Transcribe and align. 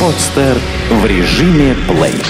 Подстер 0.00 0.58
в 0.90 1.06
режиме 1.06 1.74
плей. 1.88 2.22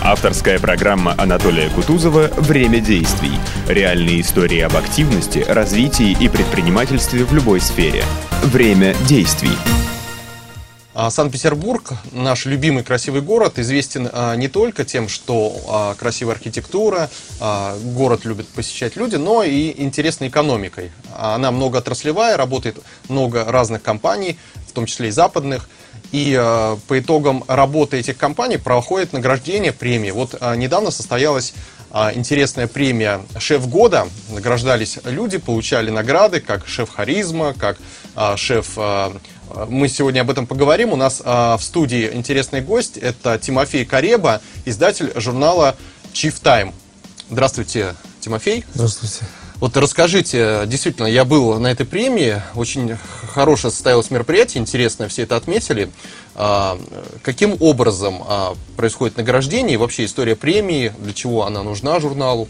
Авторская 0.00 0.60
программа 0.60 1.16
Анатолия 1.18 1.68
Кутузова 1.68 2.28
«Время 2.36 2.78
действий». 2.78 3.32
Реальные 3.66 4.20
истории 4.20 4.60
об 4.60 4.76
активности, 4.76 5.44
развитии 5.48 6.16
и 6.20 6.28
предпринимательстве 6.28 7.24
в 7.24 7.32
любой 7.34 7.60
сфере. 7.60 8.04
Время 8.44 8.94
действий. 9.08 9.50
А, 10.98 11.10
Санкт-Петербург, 11.10 11.92
наш 12.12 12.46
любимый 12.46 12.82
красивый 12.82 13.20
город, 13.20 13.58
известен 13.58 14.08
а, 14.10 14.34
не 14.34 14.48
только 14.48 14.84
тем, 14.84 15.08
что 15.08 15.54
а, 15.68 15.94
красивая 15.94 16.36
архитектура, 16.36 17.10
город 17.38 18.24
любят 18.24 18.48
посещать 18.48 18.96
люди, 18.96 19.16
но 19.16 19.42
и 19.42 19.74
интересной 19.82 20.28
экономикой. 20.28 20.92
Она 21.14 21.50
многоотраслевая, 21.50 22.38
работает 22.38 22.78
много 23.08 23.44
разных 23.44 23.82
компаний, 23.82 24.38
в 24.66 24.72
том 24.72 24.86
числе 24.86 25.08
и 25.08 25.10
западных. 25.10 25.68
И 26.16 26.32
по 26.88 26.98
итогам 26.98 27.44
работы 27.46 27.98
этих 27.98 28.16
компаний 28.16 28.56
проходит 28.56 29.12
награждение 29.12 29.70
премии. 29.70 30.12
Вот 30.12 30.32
недавно 30.56 30.90
состоялась 30.90 31.52
интересная 32.14 32.68
премия 32.68 33.20
«Шеф 33.38 33.68
года». 33.68 34.08
Награждались 34.30 34.98
люди, 35.04 35.36
получали 35.36 35.90
награды, 35.90 36.40
как 36.40 36.66
шеф 36.66 36.88
харизма, 36.88 37.52
как 37.52 37.76
шеф 38.36 38.78
мы 39.68 39.88
сегодня 39.88 40.22
об 40.22 40.30
этом 40.30 40.46
поговорим. 40.46 40.94
У 40.94 40.96
нас 40.96 41.20
в 41.20 41.60
студии 41.60 42.10
интересный 42.10 42.62
гость. 42.62 42.96
Это 42.96 43.38
Тимофей 43.38 43.84
Кареба, 43.84 44.40
издатель 44.64 45.12
журнала 45.16 45.76
Chief 46.14 46.34
Time. 46.42 46.72
Здравствуйте, 47.28 47.94
Тимофей. 48.20 48.64
Здравствуйте. 48.72 49.26
Вот 49.60 49.76
расскажите, 49.76 50.62
действительно, 50.66 51.06
я 51.06 51.24
был 51.24 51.58
на 51.58 51.68
этой 51.68 51.86
премии, 51.86 52.42
очень 52.54 52.96
хорошее 53.32 53.72
состоялось 53.72 54.10
мероприятие, 54.10 54.60
интересно, 54.60 55.08
все 55.08 55.22
это 55.22 55.36
отметили. 55.36 55.90
А, 56.34 56.78
каким 57.22 57.56
образом 57.60 58.22
а, 58.26 58.54
происходит 58.76 59.16
награждение 59.16 59.74
и 59.74 59.76
вообще 59.78 60.04
история 60.04 60.36
премии, 60.36 60.92
для 60.98 61.14
чего 61.14 61.46
она 61.46 61.62
нужна 61.62 61.98
журналу? 62.00 62.48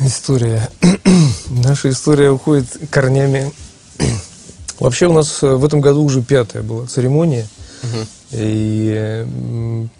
История. 0.00 0.68
Наша 1.50 1.90
история 1.90 2.30
уходит 2.30 2.66
корнями 2.90 3.52
Вообще 4.80 5.06
у 5.06 5.12
нас 5.12 5.42
э, 5.42 5.54
в 5.54 5.64
этом 5.64 5.80
году 5.80 6.04
уже 6.04 6.22
пятая 6.22 6.62
была 6.62 6.86
церемония. 6.86 7.46
Угу. 7.82 8.06
И 8.32 9.26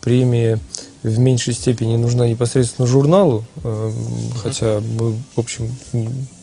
премия 0.00 0.58
в 1.02 1.18
меньшей 1.18 1.54
степени 1.54 1.96
нужна 1.96 2.26
непосредственно 2.26 2.86
журналу, 2.86 3.44
э, 3.62 3.92
хотя 4.42 4.80
мы, 4.80 5.12
в 5.34 5.38
общем, 5.38 5.70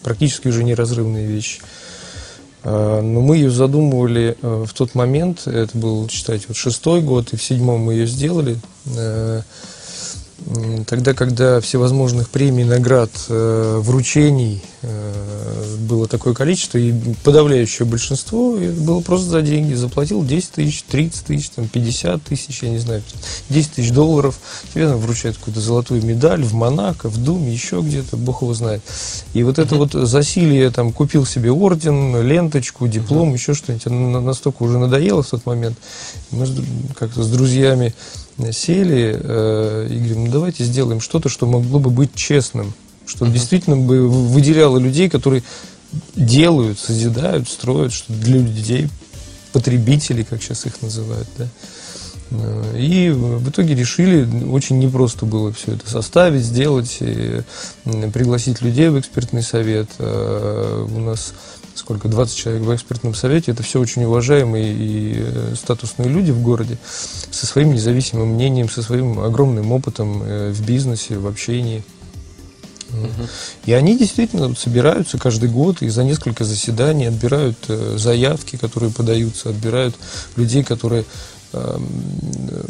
практически 0.04 0.48
уже 0.48 0.64
неразрывные 0.64 1.26
вещи. 1.28 1.62
А, 2.64 3.02
но 3.02 3.22
мы 3.22 3.36
ее 3.38 3.52
задумывали 3.52 4.38
э, 4.42 4.66
в 4.68 4.74
тот 4.74 4.96
момент, 4.96 5.48
это 5.48 5.78
был, 5.78 6.08
считайте, 6.10 6.46
вот 6.48 6.58
шестой 6.58 7.02
год, 7.02 7.34
и 7.34 7.38
в 7.38 7.44
седьмом 7.44 7.82
мы 7.82 7.94
ее 7.94 8.08
сделали. 8.08 8.58
Тогда, 10.88 11.14
когда 11.14 11.60
всевозможных 11.60 12.30
премий, 12.30 12.66
наград, 12.66 13.10
вручений 13.30 14.62
было 15.76 16.08
такое 16.08 16.34
количество, 16.34 16.78
и 16.78 16.94
подавляющее 17.24 17.86
большинство 17.86 18.56
было 18.56 19.02
просто 19.02 19.30
за 19.30 19.42
деньги. 19.42 19.74
Заплатил 19.74 20.24
10 20.24 20.52
тысяч, 20.52 20.84
30 20.84 21.26
тысяч, 21.26 21.50
там, 21.50 21.68
50 21.68 22.24
тысяч, 22.24 22.64
я 22.64 22.70
не 22.70 22.80
знаю, 22.80 23.04
10 23.50 23.72
тысяч 23.72 23.92
долларов. 23.92 24.40
Тебе 24.74 24.88
там 24.88 24.98
вручают 24.98 25.38
какую-то 25.38 25.62
золотую 25.62 26.04
медаль 26.04 26.44
в 26.44 26.54
Монако, 26.54 27.10
в 27.10 27.18
Думе, 27.24 27.54
еще 27.54 27.82
где-то, 27.82 28.18
бог 28.18 28.42
его 28.42 28.54
знает. 28.54 28.82
И 29.34 29.44
вот 29.44 29.60
это 29.60 29.76
вот 29.76 29.94
засилие, 29.94 30.70
там, 30.72 30.92
купил 30.92 31.26
себе 31.26 31.52
орден, 31.52 32.22
ленточку, 32.26 32.88
диплом, 32.88 33.34
еще 33.34 33.54
что-нибудь, 33.54 33.86
настолько 34.24 34.64
уже 34.64 34.80
надоело 34.80 35.24
в 35.24 35.30
тот 35.30 35.46
момент. 35.46 35.78
Мы 36.32 36.48
как-то 36.96 37.24
с 37.24 37.30
друзьями 37.30 37.94
сели 38.52 39.18
э, 39.22 39.88
и 39.90 39.98
говорим, 39.98 40.26
ну 40.26 40.32
давайте 40.32 40.64
сделаем 40.64 41.00
что-то, 41.00 41.30
что 41.30 41.46
могло 41.46 41.80
бы 41.80 41.90
быть 41.90 42.14
честным, 42.16 42.74
что 43.06 43.26
действительно 43.28 43.78
бы 43.78 44.08
выделяло 44.08 44.78
людей, 44.78 45.10
которые 45.10 45.44
делают, 46.16 46.80
созидают, 46.80 47.50
строят, 47.50 47.94
что 47.94 48.12
для 48.14 48.40
людей, 48.40 48.90
потребителей, 49.54 50.24
как 50.24 50.42
сейчас 50.42 50.66
их 50.66 50.82
называют, 50.82 51.28
да. 51.38 51.48
И 52.76 53.12
в 53.12 53.50
итоге 53.50 53.76
решили, 53.76 54.28
очень 54.48 54.80
непросто 54.80 55.26
было 55.26 55.54
все 55.54 55.74
это 55.74 55.88
составить, 55.90 56.44
сделать, 56.44 57.00
пригласить 57.84 58.62
людей 58.62 58.90
в 58.90 59.00
экспертный 59.00 59.44
совет. 59.44 59.90
А 60.00 60.86
у 60.86 61.00
нас 61.00 61.34
сколько, 61.76 62.08
20 62.08 62.36
человек 62.36 62.64
в 62.64 62.74
экспертном 62.74 63.14
совете, 63.14 63.52
это 63.52 63.62
все 63.62 63.80
очень 63.80 64.06
уважаемые 64.06 64.74
и 64.74 65.16
э, 65.18 65.54
статусные 65.56 66.10
люди 66.10 66.32
в 66.32 66.42
городе 66.42 66.78
со 67.32 67.46
своим 67.46 67.74
независимым 67.74 68.30
мнением, 68.30 68.70
со 68.70 68.82
своим 68.82 69.20
огромным 69.20 69.72
опытом 69.72 70.24
э, 70.24 70.52
в 70.52 70.66
бизнесе, 70.66 71.18
в 71.18 71.28
общении. 71.28 71.84
И 73.66 73.74
они 73.74 73.98
действительно 73.98 74.54
собираются 74.56 75.18
каждый 75.18 75.50
год 75.50 75.82
и 75.82 75.90
за 75.90 76.04
несколько 76.04 76.44
заседаний 76.44 77.06
отбирают 77.06 77.58
э, 77.68 77.96
заявки, 77.98 78.58
которые 78.58 78.92
подаются, 78.92 79.50
отбирают 79.50 79.96
людей, 80.36 80.64
которые 80.64 81.06
эм, 81.54 81.88
э, 82.50 82.64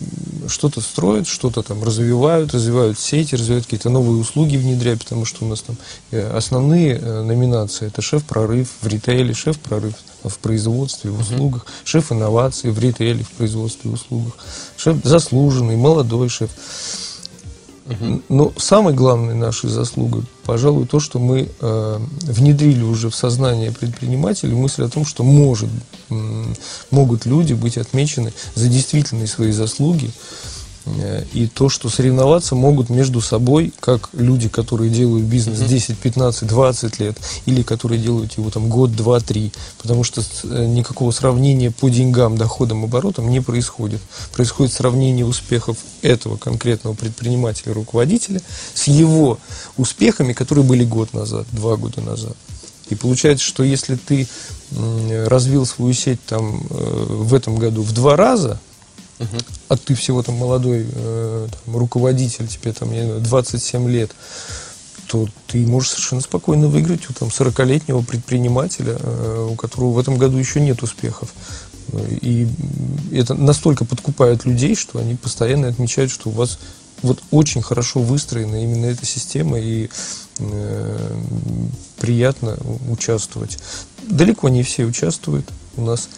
что-то 0.48 0.82
строят, 0.82 1.28
что-то 1.28 1.64
там 1.64 1.84
развивают, 1.84 2.54
развивают 2.54 3.00
сети, 3.00 3.36
развивают 3.36 3.66
какие-то 3.66 3.90
новые 3.90 4.20
услуги 4.20 4.58
внедряют, 4.58 5.04
потому 5.04 5.26
что 5.26 5.46
у 5.46 5.48
нас 5.48 5.62
там 5.62 5.78
э, 6.12 6.36
основные 6.36 7.00
номинации 7.00 7.88
это 7.88 8.02
шеф-прорыв 8.02 8.70
в 8.82 8.88
ритейле, 8.88 9.34
шеф-прорыв 9.34 9.96
в 10.24 10.40
производстве, 10.40 11.12
в 11.12 11.20
услугах, 11.20 11.66
шеф 11.84 12.12
инноваций 12.12 12.72
в 12.72 12.80
ритейле, 12.80 13.24
в 13.24 13.32
производстве 13.32 13.92
и 13.92 13.94
услугах, 13.94 14.34
шеф 14.78 14.98
заслуженный, 15.04 15.76
молодой 15.76 16.30
шеф. 16.30 16.50
Но 18.30 18.52
самой 18.58 18.94
главной 18.94 19.36
нашей 19.36 19.70
заслугой, 19.70 20.24
пожалуй, 20.44 20.88
то, 20.88 21.00
что 21.00 21.20
мы 21.20 21.50
э, 21.60 22.00
внедрили 22.22 22.82
уже 22.82 23.10
в 23.12 23.16
сознание 23.16 23.72
предпринимателей 23.72 24.56
мысль 24.56 24.84
о 24.84 24.90
том, 24.90 25.06
что 25.06 25.24
может, 25.24 25.70
э, 26.10 26.44
могут 26.90 27.28
люди 27.28 27.54
быть 27.54 27.78
отмечены 27.78 28.34
за 28.56 28.70
действительные 28.70 29.28
свои 29.28 29.52
заслуги, 29.52 30.10
и 31.34 31.48
то, 31.48 31.68
что 31.70 31.90
соревноваться 31.90 32.56
могут 32.56 32.90
между 32.90 33.20
собой, 33.22 33.74
как 33.80 34.10
люди, 34.14 34.50
которые 34.50 34.92
делают 34.92 35.26
бизнес 35.26 35.60
10, 35.60 35.98
15, 35.98 36.48
20 36.48 37.00
лет, 37.00 37.18
или 37.46 37.64
которые 37.64 38.00
делают 38.00 38.34
его 38.34 38.52
там 38.52 38.70
год, 38.70 38.96
два, 38.96 39.20
три, 39.20 39.52
потому 39.82 40.04
что 40.04 40.22
э, 40.22 40.66
никакого 40.66 41.12
сравнения 41.12 41.72
по 41.72 41.90
деньгам, 41.90 42.38
доходам, 42.38 42.84
оборотам 42.84 43.30
не 43.30 43.42
происходит. 43.42 44.02
Происходит 44.34 44.74
сравнение 44.74 45.26
успехов 45.26 45.78
этого 46.02 46.38
конкретного 46.38 46.94
предпринимателя, 46.94 47.74
руководителя 47.74 48.42
с 48.74 48.88
его 48.88 49.40
успехами, 49.78 50.34
которые 50.34 50.66
были 50.66 50.84
год 50.84 51.14
назад, 51.14 51.48
два 51.52 51.78
года 51.78 52.02
назад. 52.02 52.36
И 52.90 52.96
получается, 52.96 53.44
что 53.44 53.64
если 53.64 53.96
ты 53.96 54.28
развил 55.26 55.66
свою 55.66 55.94
сеть 55.94 56.24
там, 56.26 56.62
э, 56.70 57.06
в 57.10 57.34
этом 57.34 57.56
году 57.56 57.82
в 57.82 57.92
два 57.94 58.16
раза, 58.16 58.60
Угу. 59.20 59.38
А 59.70 59.78
ты 59.78 59.96
всего 59.96 60.24
там 60.24 60.36
молодой 60.36 60.86
э, 60.92 61.48
там, 61.66 61.78
руководитель, 61.78 62.48
тебе 62.48 62.74
там, 62.74 62.92
я 62.92 63.06
знаю, 63.06 63.22
27 63.22 63.90
лет, 63.90 64.12
то 65.08 65.28
ты 65.48 65.66
можешь 65.66 65.92
совершенно 65.92 66.22
спокойно 66.22 66.68
выиграть 66.68 67.10
у 67.10 67.14
там 67.14 67.30
40-летнего 67.30 68.02
предпринимателя, 68.02 68.98
э, 69.00 69.48
у 69.52 69.56
которого 69.56 69.92
в 69.92 70.00
этом 70.00 70.18
году 70.18 70.38
еще 70.38 70.60
нет 70.60 70.84
успехов. 70.84 71.34
И 72.22 72.48
это 73.14 73.36
настолько 73.36 73.86
подкупает 73.86 74.46
людей, 74.46 74.76
что 74.76 75.00
они 75.00 75.16
постоянно 75.16 75.68
отмечают, 75.68 76.12
что 76.12 76.30
у 76.30 76.34
вас 76.34 76.60
вот 77.02 77.22
очень 77.32 77.62
хорошо 77.62 78.02
выстроена 78.02 78.64
именно 78.64 78.88
эта 78.88 79.06
система 79.06 79.60
и 79.60 79.90
э, 80.40 81.22
приятно 81.98 82.58
участвовать. 82.90 83.60
Далеко 84.04 84.50
не 84.50 84.64
все 84.64 84.86
участвуют. 84.86 85.46
У 85.78 85.84
нас 85.84 86.10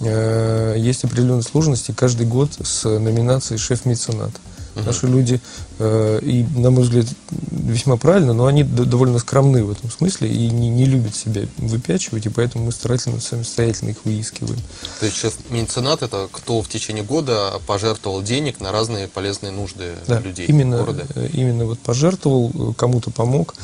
Э, 0.00 0.74
есть 0.76 1.04
определенные 1.04 1.42
сложности 1.42 1.92
каждый 1.96 2.26
год 2.26 2.50
с 2.62 2.84
номинацией 2.88 3.58
«Шеф-меценат». 3.58 4.32
Uh-huh. 4.74 4.86
Наши 4.86 5.06
люди, 5.06 5.40
э, 5.78 6.18
и, 6.20 6.44
на 6.56 6.70
мой 6.72 6.82
взгляд, 6.82 7.06
весьма 7.30 7.96
правильно, 7.96 8.32
но 8.32 8.46
они 8.46 8.64
довольно 8.64 9.20
скромны 9.20 9.62
в 9.62 9.70
этом 9.70 9.88
смысле 9.88 10.28
и 10.28 10.50
не, 10.50 10.68
не 10.68 10.86
любят 10.86 11.14
себя 11.14 11.42
выпячивать, 11.58 12.26
и 12.26 12.28
поэтому 12.28 12.64
мы 12.64 12.72
старательно, 12.72 13.20
самостоятельно 13.20 13.90
их 13.90 13.98
выискиваем. 14.04 14.58
То 14.98 15.06
есть 15.06 15.16
шеф-меценат– 15.18 16.02
это 16.02 16.28
кто 16.32 16.60
в 16.60 16.68
течение 16.68 17.04
года 17.04 17.52
пожертвовал 17.68 18.20
денег 18.22 18.58
на 18.60 18.72
разные 18.72 19.06
полезные 19.06 19.52
нужды 19.52 19.92
да, 20.08 20.18
людей 20.18 20.46
именно, 20.46 20.78
города? 20.78 21.06
Э, 21.14 21.28
именно 21.32 21.66
вот 21.66 21.78
пожертвовал, 21.78 22.74
кому-то 22.74 23.12
помог, 23.12 23.54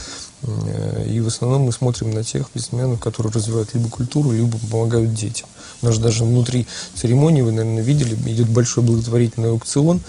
и 1.06 1.20
в 1.20 1.26
основном 1.26 1.62
мы 1.62 1.72
смотрим 1.72 2.10
на 2.10 2.25
тех 2.25 2.48
бизнесменов, 2.54 3.00
которые 3.00 3.32
развивают 3.32 3.75
либо 3.75 3.88
культуру, 3.88 4.32
либо 4.32 4.58
помогают 4.70 5.12
детям. 5.12 5.48
У 5.82 5.87
нас 5.87 5.98
даже 5.98 6.25
внутри 6.25 6.66
церемонии, 6.94 7.42
вы, 7.42 7.52
наверное, 7.52 7.82
видели, 7.82 8.14
идет 8.31 8.48
большой 8.48 8.84
благотворительный 8.84 9.50
аукцион, 9.50 10.00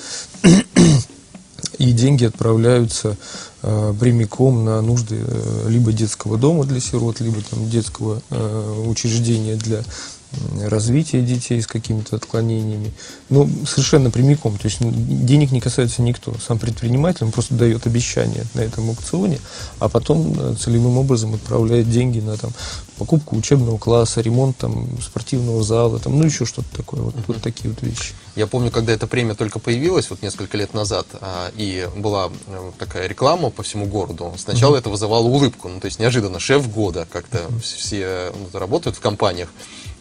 и 1.78 1.92
деньги 1.94 2.26
отправляются 2.26 3.18
э, 3.64 3.94
прямиком 4.00 4.66
на 4.66 4.82
нужды 4.82 5.18
э, 5.20 5.66
либо 5.70 5.92
детского 5.92 6.38
дома 6.38 6.66
для 6.66 6.80
сирот, 6.80 7.20
либо 7.22 7.42
там 7.42 7.70
детского 7.70 8.22
э, 8.30 8.84
учреждения 8.86 9.56
для 9.56 9.84
развития 10.64 11.22
детей 11.22 11.62
с 11.62 11.68
какими-то 11.68 12.16
отклонениями. 12.16 12.92
Ну, 13.30 13.50
совершенно 13.66 14.12
прямиком. 14.12 14.58
То 14.58 14.68
есть 14.68 14.80
денег 14.82 15.52
не 15.52 15.62
касается 15.62 16.02
никто. 16.02 16.34
Сам 16.46 16.60
предприниматель 16.60 17.26
он 17.26 17.32
просто 17.32 17.56
дает 17.56 17.86
обещание 17.86 18.46
на 18.54 18.62
этом 18.62 18.90
аукционе, 18.90 19.40
а 19.80 19.90
потом 19.90 20.36
э, 20.38 20.56
целевым 20.56 20.98
образом 20.98 21.34
отправляет 21.34 21.90
деньги 21.90 22.20
на 22.20 22.38
там, 22.38 22.52
покупку 22.98 23.36
учебного 23.36 23.78
класса, 23.78 24.22
ремонт 24.22 24.58
там, 24.58 24.88
спортивного 25.02 25.64
зала, 25.64 26.00
там, 26.00 26.18
ну 26.18 26.26
еще 26.26 26.46
что-то 26.46 26.68
такое. 26.76 27.02
Вот, 27.02 27.16
вот 27.28 27.42
такие 27.42 27.70
вот 27.70 27.82
вещи. 27.82 28.14
Я 28.36 28.48
помню, 28.48 28.72
когда 28.72 28.94
эта 28.94 29.08
премия 29.08 29.36
только 29.36 29.60
появилась, 29.60 30.10
вот 30.10 30.22
несколько 30.22 30.58
лет 30.58 30.74
назад, 30.74 31.06
а, 31.20 31.52
и 31.58 31.88
была 31.98 32.32
э, 32.48 32.72
такая 32.78 33.08
реклама 33.08 33.50
по 33.50 33.64
всему 33.64 33.86
городу, 33.86 34.34
сначала 34.38 34.78
это 34.78 34.90
вызывало 34.90 35.26
улыбку, 35.26 35.68
ну, 35.68 35.80
то 35.80 35.86
есть 35.86 36.00
неожиданно 36.00 36.40
шеф 36.40 36.72
года, 36.72 37.06
как-то 37.12 37.40
все 37.62 38.32
ну, 38.34 38.58
работают 38.58 38.96
в 38.96 39.02
компаниях, 39.02 39.50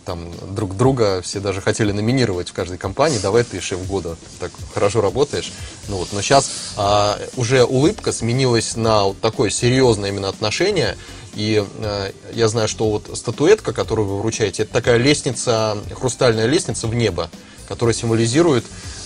там 0.05 0.31
друг 0.55 0.77
друга 0.77 1.21
все 1.23 1.41
даже 1.41 1.61
хотели 1.61 1.93
номинировать 1.93 2.51
в 2.51 2.53
каждой 2.53 2.79
компании, 2.79 3.19
давай 3.19 3.45
ты 3.45 3.61
шеф 3.61 3.87
года, 3.87 4.17
так 4.39 4.51
хорошо 4.75 5.01
работаешь. 5.01 5.53
Ну 5.89 5.97
вот, 5.97 6.09
но 6.13 6.23
сейчас 6.23 6.51
а, 6.77 7.19
уже 7.37 7.65
улыбка 7.65 8.13
сменилась 8.13 8.77
на 8.77 9.05
вот 9.05 9.21
такое 9.21 9.51
серьезное 9.51 10.11
именно 10.11 10.29
отношение. 10.29 10.97
И 11.35 11.65
э, 11.79 12.13
я 12.33 12.49
знаю, 12.49 12.67
что 12.67 12.91
вот 12.91 13.17
статуэтка, 13.17 13.73
которую 13.73 14.09
вы 14.09 14.19
вручаете, 14.19 14.65
это 14.65 14.73
такая 14.73 14.97
лестница, 14.97 15.79
хрустальная 15.95 16.47
лестница 16.47 16.89
в 16.89 16.95
небо, 16.95 17.31
которая 17.69 17.95
символизирует 17.95 18.65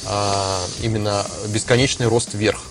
э, 0.08 0.58
именно 0.82 1.26
бесконечный 1.48 2.06
рост 2.06 2.32
вверх. 2.32 2.62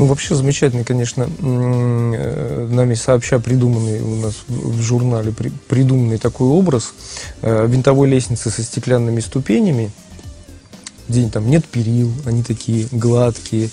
Ну, 0.00 0.06
вообще 0.06 0.34
замечательный, 0.34 0.82
конечно, 0.82 1.28
э, 1.42 2.68
нами 2.70 2.94
сообща 2.94 3.38
придуманный 3.38 4.00
у 4.00 4.16
нас 4.16 4.32
в 4.48 4.80
журнале 4.80 5.30
придуманный 5.68 6.16
такой 6.16 6.48
образ 6.48 6.94
э, 7.42 7.66
винтовой 7.66 8.08
лестницы 8.08 8.48
со 8.48 8.62
стеклянными 8.62 9.20
ступенями, 9.20 9.90
где 11.06 11.28
там 11.28 11.50
нет 11.50 11.66
перил, 11.66 12.10
они 12.24 12.42
такие 12.42 12.86
гладкие, 12.90 13.68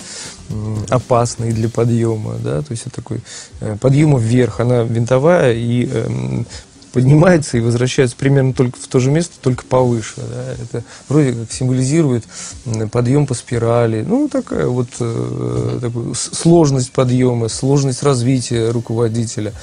опасные 0.90 1.54
для 1.54 1.70
подъема, 1.70 2.36
да, 2.44 2.62
то 2.62 2.72
есть 2.72 2.88
это 2.88 2.98
такой 2.98 3.22
э, 3.62 3.78
подъема 3.80 4.20
вверх, 4.20 4.60
она 4.60 4.84
винтовая 4.84 5.54
и 5.54 5.86
эм, 5.86 6.46
поднимается 6.94 7.58
и 7.58 7.62
возвращается 7.62 8.16
примерно 8.16 8.54
только 8.54 8.80
в 8.80 8.88
то 8.88 9.00
же 9.00 9.12
место, 9.12 9.36
только 9.42 9.66
повыше. 9.66 10.16
Да? 10.18 10.54
Это 10.62 10.84
вроде 11.10 11.34
как 11.34 11.52
символизирует 11.52 12.24
подъем 12.92 13.26
по 13.26 13.34
спирали. 13.34 14.04
Ну, 14.08 14.28
такая 14.30 14.68
вот 14.68 14.90
э, 15.00 15.80
такую 15.82 16.14
сложность 16.16 16.92
подъема, 16.92 17.50
сложность 17.50 18.04
развития 18.04 18.70
руководителя, 18.70 19.54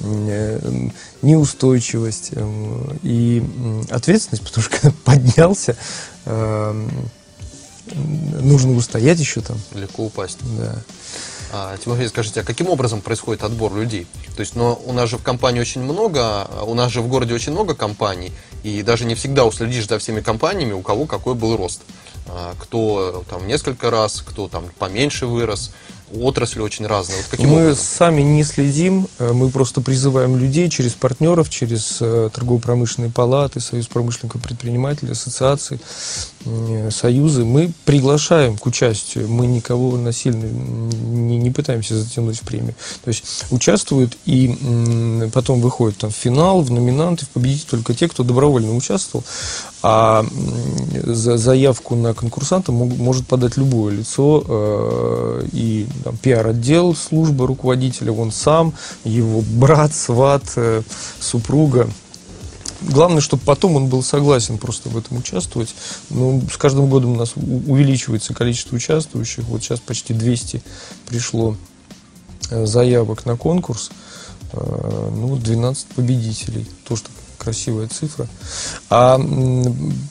э, 0.00 0.88
неустойчивость 1.22 2.30
э, 2.32 2.96
и 3.02 3.42
ответственность, 3.90 4.44
потому 4.44 4.64
что 4.64 4.80
когда 4.80 4.96
поднялся, 5.04 5.76
э, 6.24 6.86
нужно 7.94 8.76
устоять 8.76 9.18
еще 9.18 9.40
там. 9.40 9.58
Легко 9.74 10.04
упасть. 10.04 10.38
Да. 10.58 10.76
А, 11.52 11.76
Тимофей, 11.76 12.08
скажите, 12.08 12.40
а 12.40 12.44
каким 12.44 12.68
образом 12.68 13.00
происходит 13.00 13.42
отбор 13.42 13.74
людей? 13.74 14.06
То 14.34 14.40
есть, 14.40 14.56
но 14.56 14.80
у 14.84 14.92
нас 14.92 15.08
же 15.08 15.18
в 15.18 15.22
компании 15.22 15.60
очень 15.60 15.82
много, 15.82 16.46
у 16.66 16.74
нас 16.74 16.92
же 16.92 17.00
в 17.00 17.08
городе 17.08 17.34
очень 17.34 17.52
много 17.52 17.74
компаний, 17.74 18.32
и 18.62 18.82
даже 18.82 19.04
не 19.04 19.14
всегда 19.14 19.44
уследишь 19.44 19.88
за 19.88 19.98
всеми 19.98 20.20
компаниями, 20.20 20.72
у 20.72 20.82
кого 20.82 21.06
какой 21.06 21.34
был 21.34 21.56
рост. 21.56 21.82
А, 22.28 22.54
кто 22.58 23.24
там 23.30 23.46
несколько 23.46 23.90
раз, 23.90 24.22
кто 24.26 24.48
там 24.48 24.64
поменьше 24.78 25.26
вырос 25.26 25.72
отрасли 26.14 26.60
очень 26.60 26.86
разные. 26.86 27.18
Вот 27.18 27.26
каким 27.30 27.50
мы 27.50 27.62
образом? 27.62 27.84
сами 27.84 28.22
не 28.22 28.44
следим, 28.44 29.08
э, 29.18 29.32
мы 29.32 29.50
просто 29.50 29.80
призываем 29.80 30.36
людей 30.36 30.70
через 30.70 30.92
партнеров, 30.92 31.50
через 31.50 31.98
э, 32.00 32.30
торгово-промышленные 32.32 33.10
палаты, 33.10 33.60
Союз 33.60 33.88
промышленников 33.88 34.40
предпринимателей, 34.42 35.12
ассоциации, 35.12 35.80
союзы. 36.90 37.44
Мы 37.44 37.72
приглашаем 37.84 38.56
к 38.56 38.66
участию, 38.66 39.28
мы 39.28 39.46
никого 39.46 39.96
насильно 39.96 40.44
не, 40.44 41.38
не 41.38 41.50
пытаемся 41.50 41.98
затянуть 41.98 42.38
в 42.38 42.42
премию. 42.42 42.74
То 43.04 43.08
есть 43.08 43.24
участвуют 43.50 44.16
и 44.26 45.28
потом 45.32 45.60
выходят 45.60 45.98
там, 45.98 46.10
в 46.10 46.14
финал, 46.14 46.62
в 46.62 46.70
номинанты, 46.70 47.26
в 47.26 47.30
победитель 47.30 47.68
только 47.70 47.94
те, 47.94 48.08
кто 48.08 48.22
добровольно 48.22 48.74
участвовал. 48.74 49.24
А 49.82 50.26
за 51.04 51.36
заявку 51.36 51.94
на 51.94 52.14
конкурсанта 52.14 52.72
может 52.72 53.26
подать 53.26 53.56
любое 53.56 53.94
лицо 53.94 55.42
и 55.52 55.86
там, 56.02 56.16
пиар-отдел 56.16 56.94
службы 56.94 57.46
руководителя, 57.46 58.12
он 58.12 58.32
сам, 58.32 58.74
его 59.04 59.42
брат, 59.42 59.94
сват, 59.94 60.44
э, 60.56 60.82
супруга. 61.20 61.88
Главное, 62.82 63.20
чтобы 63.20 63.42
потом 63.44 63.76
он 63.76 63.88
был 63.88 64.02
согласен 64.02 64.58
просто 64.58 64.88
в 64.88 64.96
этом 64.96 65.18
участвовать. 65.18 65.74
Ну, 66.10 66.42
с 66.52 66.56
каждым 66.56 66.88
годом 66.88 67.12
у 67.12 67.16
нас 67.16 67.34
увеличивается 67.36 68.34
количество 68.34 68.76
участвующих. 68.76 69.44
Вот 69.44 69.62
сейчас 69.62 69.80
почти 69.80 70.14
200 70.14 70.62
пришло 71.06 71.56
э, 72.50 72.66
заявок 72.66 73.26
на 73.26 73.36
конкурс. 73.36 73.90
Э, 74.52 75.10
ну, 75.14 75.36
12 75.36 75.86
победителей. 75.88 76.66
То, 76.86 76.96
что 76.96 77.10
красивая 77.46 77.86
цифра. 77.86 78.26
А 78.90 79.18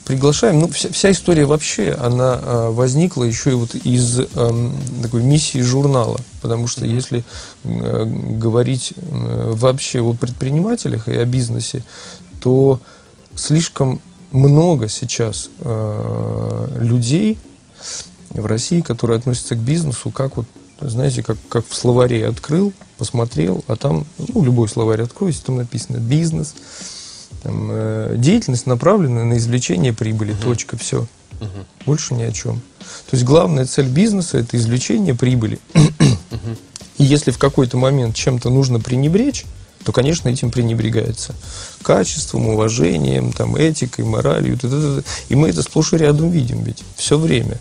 приглашаем, 0.06 0.60
ну, 0.60 0.68
вся, 0.68 0.90
вся 0.90 1.10
история 1.10 1.44
вообще, 1.44 1.92
она 1.92 2.40
а, 2.42 2.70
возникла 2.70 3.24
еще 3.24 3.50
и 3.50 3.54
вот 3.54 3.74
из 3.74 4.20
а, 4.20 4.72
такой 5.02 5.22
миссии 5.22 5.60
журнала. 5.60 6.18
Потому 6.40 6.66
что 6.66 6.86
если 6.86 7.24
а, 7.64 8.04
говорить 8.06 8.94
вообще 8.96 10.00
о 10.00 10.14
предпринимателях 10.14 11.08
и 11.08 11.14
о 11.14 11.26
бизнесе, 11.26 11.84
то 12.46 12.78
слишком 13.34 14.00
много 14.30 14.88
сейчас 14.88 15.50
а, 15.62 16.70
людей 16.78 17.38
в 18.30 18.46
России, 18.46 18.82
которые 18.82 19.18
относятся 19.18 19.56
к 19.56 19.58
бизнесу, 19.58 20.12
как 20.12 20.36
вот 20.36 20.46
знаете, 20.80 21.24
как, 21.24 21.38
как 21.48 21.66
в 21.66 21.74
словаре 21.74 22.24
открыл, 22.24 22.72
посмотрел, 22.98 23.64
а 23.66 23.74
там, 23.74 24.06
ну, 24.18 24.44
любой 24.44 24.68
словарь 24.68 25.02
откройте, 25.02 25.40
там 25.44 25.56
написано 25.56 25.96
бизнес, 25.96 26.54
там, 27.42 27.68
э, 27.72 28.14
деятельность 28.16 28.66
направлена 28.66 29.24
на 29.24 29.38
извлечение 29.38 29.92
прибыли, 29.92 30.30
угу. 30.30 30.42
точка, 30.42 30.76
все. 30.76 31.08
Угу. 31.40 31.48
Больше 31.86 32.14
ни 32.14 32.22
о 32.22 32.30
чем. 32.30 32.60
То 33.10 33.16
есть 33.16 33.24
главная 33.24 33.64
цель 33.64 33.88
бизнеса– 33.88 34.38
это 34.38 34.56
извлечение 34.56 35.16
прибыли. 35.16 35.58
Угу. 35.74 36.56
И 36.98 37.04
если 37.04 37.32
в 37.32 37.38
какой-то 37.38 37.76
момент 37.76 38.14
чем-то 38.14 38.50
нужно 38.50 38.78
пренебречь, 38.78 39.46
то, 39.86 39.92
конечно, 39.92 40.28
этим 40.28 40.50
пренебрегается. 40.50 41.32
Качеством, 41.82 42.48
уважением, 42.48 43.32
там, 43.32 43.54
этикой, 43.54 44.04
моралью. 44.04 44.58
Т 44.58 44.66
-т 44.66 44.98
-т 44.98 45.04
И 45.28 45.36
мы 45.36 45.50
это 45.50 45.62
сплошь 45.62 45.92
и 45.92 45.96
рядом 45.96 46.28
видим 46.28 46.64
ведь 46.64 46.82
все 46.96 47.16
время. 47.16 47.56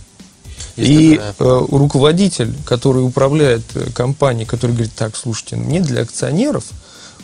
Есть 0.76 0.92
и 0.92 1.18
такая... 1.18 1.34
э, 1.38 1.66
руководитель, 1.70 2.52
который 2.66 3.06
управляет 3.06 3.62
э, 3.76 3.92
компанией, 3.94 4.48
который 4.48 4.72
говорит, 4.72 4.94
так, 4.96 5.16
слушайте, 5.16 5.56
мне 5.56 5.82
для 5.82 6.02
акционеров, 6.02 6.64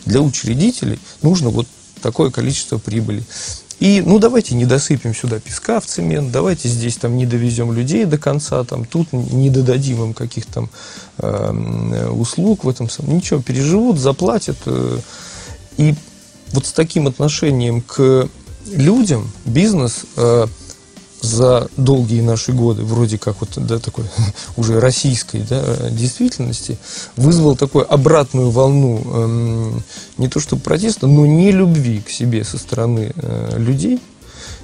для 0.06 0.20
учредителей 0.20 1.00
нужно 1.20 1.50
вот 1.50 1.66
такое 2.00 2.30
количество 2.30 2.78
прибыли. 2.78 3.24
И, 3.82 4.00
ну, 4.00 4.20
давайте 4.20 4.54
не 4.54 4.64
досыпем 4.64 5.12
сюда 5.12 5.40
песка 5.40 5.80
в 5.80 5.86
цемент, 5.86 6.30
давайте 6.30 6.68
здесь 6.68 6.96
там 6.98 7.16
не 7.16 7.26
довезем 7.26 7.72
людей 7.72 8.04
до 8.04 8.16
конца, 8.16 8.62
там, 8.62 8.84
тут 8.84 9.12
не 9.12 9.50
додадим 9.50 10.04
им 10.04 10.14
каких-то 10.14 10.52
там 10.52 10.70
э, 11.18 12.08
услуг 12.10 12.62
в 12.62 12.68
этом 12.68 12.88
самом. 12.88 13.16
Ничего, 13.16 13.42
переживут, 13.42 13.98
заплатят. 13.98 14.56
Э, 14.66 14.98
и 15.78 15.96
вот 16.52 16.66
с 16.66 16.72
таким 16.72 17.08
отношением 17.08 17.80
к 17.80 18.28
людям 18.70 19.28
бизнес 19.44 20.04
э, 20.16 20.46
за 21.22 21.68
долгие 21.76 22.20
наши 22.20 22.52
годы, 22.52 22.82
вроде 22.82 23.16
как 23.16 23.40
вот 23.40 23.50
да, 23.56 23.78
такой 23.78 24.04
уже 24.56 24.80
российской 24.80 25.42
да, 25.48 25.88
действительности, 25.90 26.78
вызвал 27.16 27.56
такую 27.56 27.92
обратную 27.92 28.50
волну 28.50 29.02
э, 29.04 29.72
не 30.18 30.28
то 30.28 30.40
что 30.40 30.56
протеста, 30.56 31.06
но 31.06 31.24
не 31.24 31.52
любви 31.52 32.00
к 32.00 32.10
себе 32.10 32.44
со 32.44 32.58
стороны 32.58 33.12
э, 33.14 33.54
людей. 33.56 34.00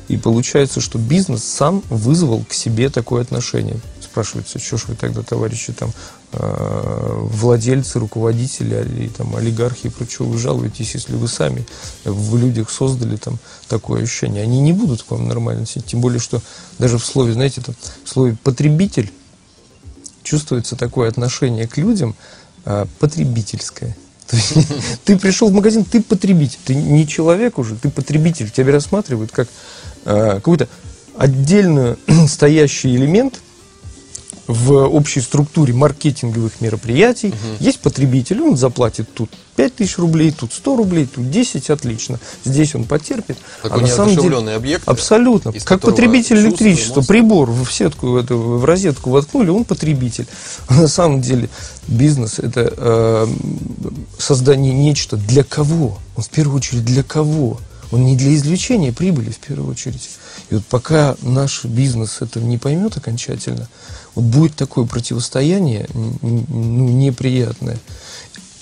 И 0.09 0.17
получается, 0.17 0.81
что 0.81 0.99
бизнес 0.99 1.45
сам 1.45 1.83
вызвал 1.91 2.43
к 2.49 2.55
себе 2.55 2.89
такое 2.89 3.23
отношение. 3.23 3.77
Спрашивается, 4.19 4.59
что 4.59 4.77
ж 4.79 4.85
вы 4.89 4.95
тогда, 4.97 5.23
товарищи, 5.23 5.73
там, 5.73 5.93
Э, 6.31 7.21
владельцы, 7.23 7.99
руководители 7.99 8.85
или 8.85 9.09
там, 9.09 9.35
олигархи 9.35 9.87
и 9.87 9.89
прочего, 9.89 10.25
вы 10.25 10.37
жалуетесь, 10.37 10.93
если 10.93 11.15
вы 11.15 11.27
сами 11.27 11.65
в 12.05 12.37
людях 12.37 12.71
создали 12.71 13.17
там 13.17 13.39
такое 13.67 14.03
ощущение. 14.03 14.43
Они 14.43 14.61
не 14.61 14.75
будут 14.75 15.03
к 15.03 15.11
вам 15.11 15.27
нормально 15.27 15.63
относиться. 15.63 15.89
Тем 15.89 16.03
более, 16.03 16.21
что 16.21 16.43
даже 16.79 16.99
в 16.99 17.07
слове, 17.07 17.33
знаете, 17.33 17.63
там, 17.63 17.75
в 18.05 18.09
слове 18.11 18.37
потребитель 18.45 19.11
чувствуется 20.23 20.77
такое 20.77 21.09
отношение 21.09 21.67
к 21.67 21.79
людям 21.79 22.15
а, 22.67 22.87
потребительское. 22.99 23.97
То 24.27 24.37
есть, 24.37 24.53
ты 25.07 25.19
пришел 25.19 25.49
в 25.49 25.55
магазин, 25.55 25.87
ты 25.87 26.03
потребитель, 26.03 26.59
ты 26.67 26.75
не 26.75 27.09
человек 27.09 27.59
уже, 27.59 27.75
ты 27.75 27.89
потребитель. 27.89 28.51
Тебя 28.51 28.73
рассматривают 28.73 29.33
как 29.33 29.49
а, 30.05 30.35
какой-то 30.35 30.69
отдельно 31.17 31.97
стоящий 32.29 32.95
элемент– 32.95 33.41
в 34.49 34.73
общей 34.87 35.21
структуре 35.21 35.75
маркетинговых 35.75 36.61
мероприятий. 36.61 37.29
Угу. 37.29 37.37
Есть 37.61 37.81
потребитель, 37.81 38.41
он 38.41 38.57
заплатит 38.57 39.13
тут 39.13 39.31
5 39.57 39.77
тысяч 39.77 39.99
рублей, 39.99 40.31
тут 40.31 40.53
100 40.53 40.77
рублей, 40.77 41.07
тут 41.07 41.31
10, 41.31 41.69
отлично. 41.71 42.19
Здесь 42.45 42.75
он 42.75 42.85
потерпит. 42.85 43.37
Такой 43.63 43.79
а 43.79 43.83
на 43.83 43.89
самом 43.89 44.17
деле, 44.17 44.55
объект. 44.55 44.89
абсолютно. 44.89 45.53
Как 45.65 45.81
потребитель 45.81 46.39
электричества, 46.39 47.03
прибор 47.03 47.51
в 47.51 47.71
сетку, 47.71 48.17
это, 48.17 48.37
в 48.37 48.65
розетку 48.65 49.11
воткнули, 49.11 49.51
он 49.51 49.65
потребитель. 49.65 50.27
А 50.69 50.75
на 50.81 50.89
самом 50.89 51.21
деле 51.21 51.51
бизнес 51.87 52.39
это 52.39 52.73
э, 52.75 53.27
создание 54.19 54.73
нечто 54.73 55.17
для 55.17 55.45
кого? 55.45 55.99
Он 56.17 56.23
в 56.23 56.31
первую 56.31 56.57
очередь 56.57 56.85
для 56.85 57.03
кого? 57.03 57.59
Он 57.91 58.05
не 58.05 58.17
для 58.17 58.35
извлечения 58.35 58.93
прибыли 58.93 59.31
в 59.31 59.39
первую 59.39 59.71
очередь. 59.71 60.09
И 60.51 60.55
вот 60.55 60.65
пока 60.67 61.17
наш 61.23 61.65
бизнес 61.65 62.19
это 62.21 62.41
не 62.41 62.59
поймет 62.59 62.97
окончательно, 62.97 63.69
вот 64.19 64.25
будет 64.25 64.57
такое 64.57 64.85
противостояние 64.85 65.87
ну, 65.93 66.89
неприятное. 66.89 67.79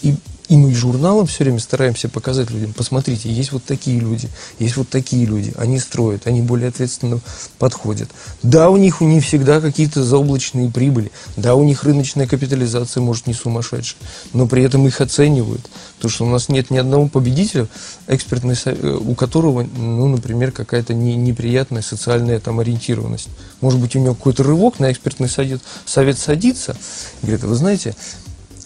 И, 0.03 0.15
и 0.49 0.57
мы 0.57 0.73
журналом 0.75 1.27
все 1.27 1.45
время 1.45 1.59
стараемся 1.59 2.09
показать 2.09 2.51
людям, 2.51 2.73
посмотрите, 2.73 3.31
есть 3.31 3.53
вот 3.53 3.65
такие 3.65 3.99
люди, 3.99 4.29
есть 4.59 4.77
вот 4.77 4.89
такие 4.89 5.27
люди, 5.27 5.53
они 5.57 5.81
строят, 5.81 6.27
они 6.27 6.41
более 6.41 6.69
ответственно 6.69 7.21
подходят. 7.59 8.09
Да, 8.43 8.71
у 8.71 8.77
них 8.77 9.01
не 9.01 9.21
всегда 9.21 9.61
какие-то 9.61 10.05
заоблачные 10.05 10.71
прибыли, 10.71 11.11
да, 11.37 11.55
у 11.55 11.65
них 11.65 11.83
рыночная 11.83 12.27
капитализация 12.27 13.01
может 13.01 13.27
не 13.27 13.35
сумасшедшая, 13.35 13.99
но 14.33 14.47
при 14.47 14.63
этом 14.63 14.87
их 14.87 15.01
оценивают. 15.01 15.69
Потому 15.97 16.13
что 16.13 16.25
у 16.27 16.31
нас 16.31 16.49
нет 16.49 16.71
ни 16.71 16.79
одного 16.79 17.09
победителя, 17.09 17.67
экспертный, 18.07 18.55
э, 18.65 18.99
у 19.01 19.15
которого, 19.15 19.63
ну, 19.63 20.07
например, 20.09 20.53
какая-то 20.53 20.95
не- 20.95 21.17
неприятная 21.17 21.83
социальная 21.83 22.39
там 22.39 22.61
ориентированность. 22.61 23.29
Может 23.61 23.81
быть, 23.81 23.97
у 23.97 23.99
него 23.99 24.15
какой-то 24.15 24.45
рывок 24.45 24.79
на 24.79 24.93
экспертный 24.93 25.29
совет, 25.29 25.61
совет 25.87 26.19
садится, 26.19 26.77
говорит, 27.23 27.43
«А 27.43 27.49
вы 27.49 27.57
знаете, 27.57 27.97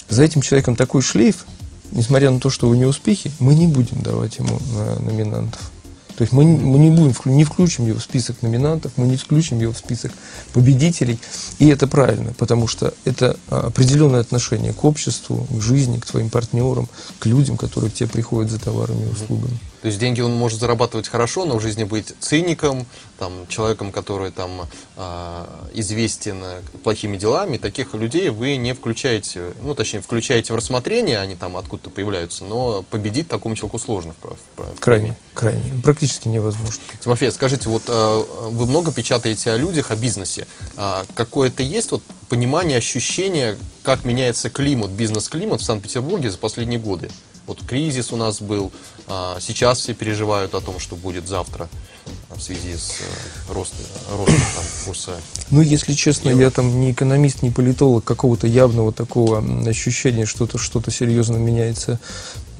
за 0.08 0.24
этим 0.24 0.42
человеком 0.42 0.76
такой 0.76 1.02
шлейф, 1.02 1.46
несмотря 1.92 2.30
на 2.30 2.40
то, 2.40 2.50
что 2.50 2.68
у 2.68 2.74
него 2.74 2.90
успехи, 2.90 3.30
мы 3.38 3.54
не 3.54 3.66
будем 3.66 4.00
давать 4.02 4.38
ему 4.38 4.58
на 4.76 5.00
номинантов. 5.00 5.70
То 6.16 6.22
есть 6.22 6.34
мы, 6.34 6.44
не- 6.44 6.58
мы 6.58 6.78
не 6.78 6.90
будем, 6.90 7.14
не 7.24 7.44
включим 7.44 7.86
его 7.86 7.98
в 7.98 8.02
список 8.02 8.42
номинантов, 8.42 8.92
мы 8.96 9.06
не 9.06 9.16
включим 9.16 9.58
его 9.58 9.72
в 9.72 9.78
список 9.78 10.12
победителей. 10.52 11.18
И 11.58 11.66
это 11.68 11.86
правильно, 11.86 12.34
потому 12.36 12.68
что 12.68 12.92
это 13.06 13.38
а, 13.48 13.68
определенное 13.68 14.20
отношение 14.20 14.74
к 14.74 14.84
обществу, 14.84 15.46
к 15.48 15.62
жизни, 15.62 15.98
к 15.98 16.04
твоим 16.04 16.28
партнерам, 16.28 16.88
к 17.18 17.24
людям, 17.24 17.56
которые 17.56 17.90
к 17.90 17.94
тебе 17.94 18.08
приходят 18.08 18.50
за 18.50 18.58
товарами 18.58 19.06
и 19.06 19.08
услугами. 19.10 19.58
То 19.82 19.86
есть 19.86 19.98
деньги 19.98 20.20
он 20.20 20.34
может 20.34 20.60
зарабатывать 20.60 21.08
хорошо, 21.08 21.44
но 21.44 21.58
в 21.58 21.62
жизни 21.62 21.84
быть 21.84 22.14
циником, 22.20 22.86
там, 23.18 23.46
человеком, 23.48 23.92
который 23.92 24.30
там 24.30 24.66
а, 24.96 25.68
известен 25.74 26.40
э, 26.42 26.60
плохими 26.82 27.16
делами. 27.18 27.58
Таких 27.58 27.94
людей 27.94 28.30
вы 28.30 28.56
не 28.56 28.74
включаете, 28.74 29.52
ну, 29.62 29.74
точнее, 29.74 30.00
включаете 30.00 30.52
в 30.52 30.56
рассмотрение, 30.56 31.18
они 31.18 31.36
там 31.36 31.56
откуда-то 31.56 31.90
появляются, 31.90 32.44
но 32.44 32.82
победить 32.90 33.28
такому 33.28 33.56
человеку 33.56 33.78
сложно. 33.78 34.14
Крайне, 34.80 35.16
крайне, 35.34 35.62
практически 35.82 36.28
невозможно. 36.28 36.80
Тимофей, 37.02 37.30
скажите, 37.30 37.68
вот 37.68 37.82
а, 37.88 38.24
вы 38.50 38.66
много 38.66 38.92
печатаете 38.92 39.52
о 39.52 39.56
людях, 39.56 39.90
о 39.90 39.96
бизнесе. 39.96 40.46
А, 40.76 41.04
Какое-то 41.14 41.62
есть 41.62 41.90
вот 41.90 42.02
понимание, 42.30 42.78
ощущение, 42.78 43.58
как 43.82 44.04
меняется 44.04 44.48
климат, 44.48 44.90
бизнес-климат 44.90 45.60
в 45.60 45.64
Санкт-Петербурге 45.64 46.30
за 46.30 46.38
последние 46.38 46.80
годы? 46.80 47.10
Вот 47.50 47.64
кризис 47.66 48.12
у 48.12 48.16
нас 48.16 48.40
был, 48.40 48.70
а, 49.08 49.38
сейчас 49.40 49.80
все 49.80 49.92
переживают 49.92 50.54
о 50.54 50.60
том, 50.60 50.78
что 50.78 50.94
будет 50.94 51.26
завтра 51.26 51.68
в 52.28 52.40
связи 52.40 52.76
с 52.76 53.00
э, 53.00 53.52
ростом, 53.52 53.86
ростом 54.08 54.36
там, 54.54 54.64
курса. 54.84 55.16
Ну, 55.50 55.60
если 55.60 55.94
честно, 55.94 56.30
я 56.30 56.50
там 56.50 56.80
не 56.80 56.92
экономист, 56.92 57.42
не 57.42 57.50
политолог, 57.50 58.04
какого-то 58.04 58.46
явного 58.46 58.92
такого 58.92 59.42
ощущения, 59.68 60.26
что-то 60.26 60.58
что 60.58 60.80
серьезно 60.92 61.38
меняется, 61.38 61.98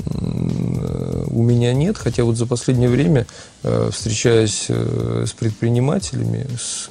э, 0.07 1.25
у 1.29 1.43
меня 1.45 1.73
нет. 1.73 1.97
Хотя 1.97 2.25
вот 2.25 2.37
за 2.37 2.47
последнее 2.47 2.89
время, 2.89 3.29
э, 3.63 3.91
встречаясь 3.93 4.67
с 4.69 5.33
предпринимателями, 5.35 6.49
с 6.61 6.89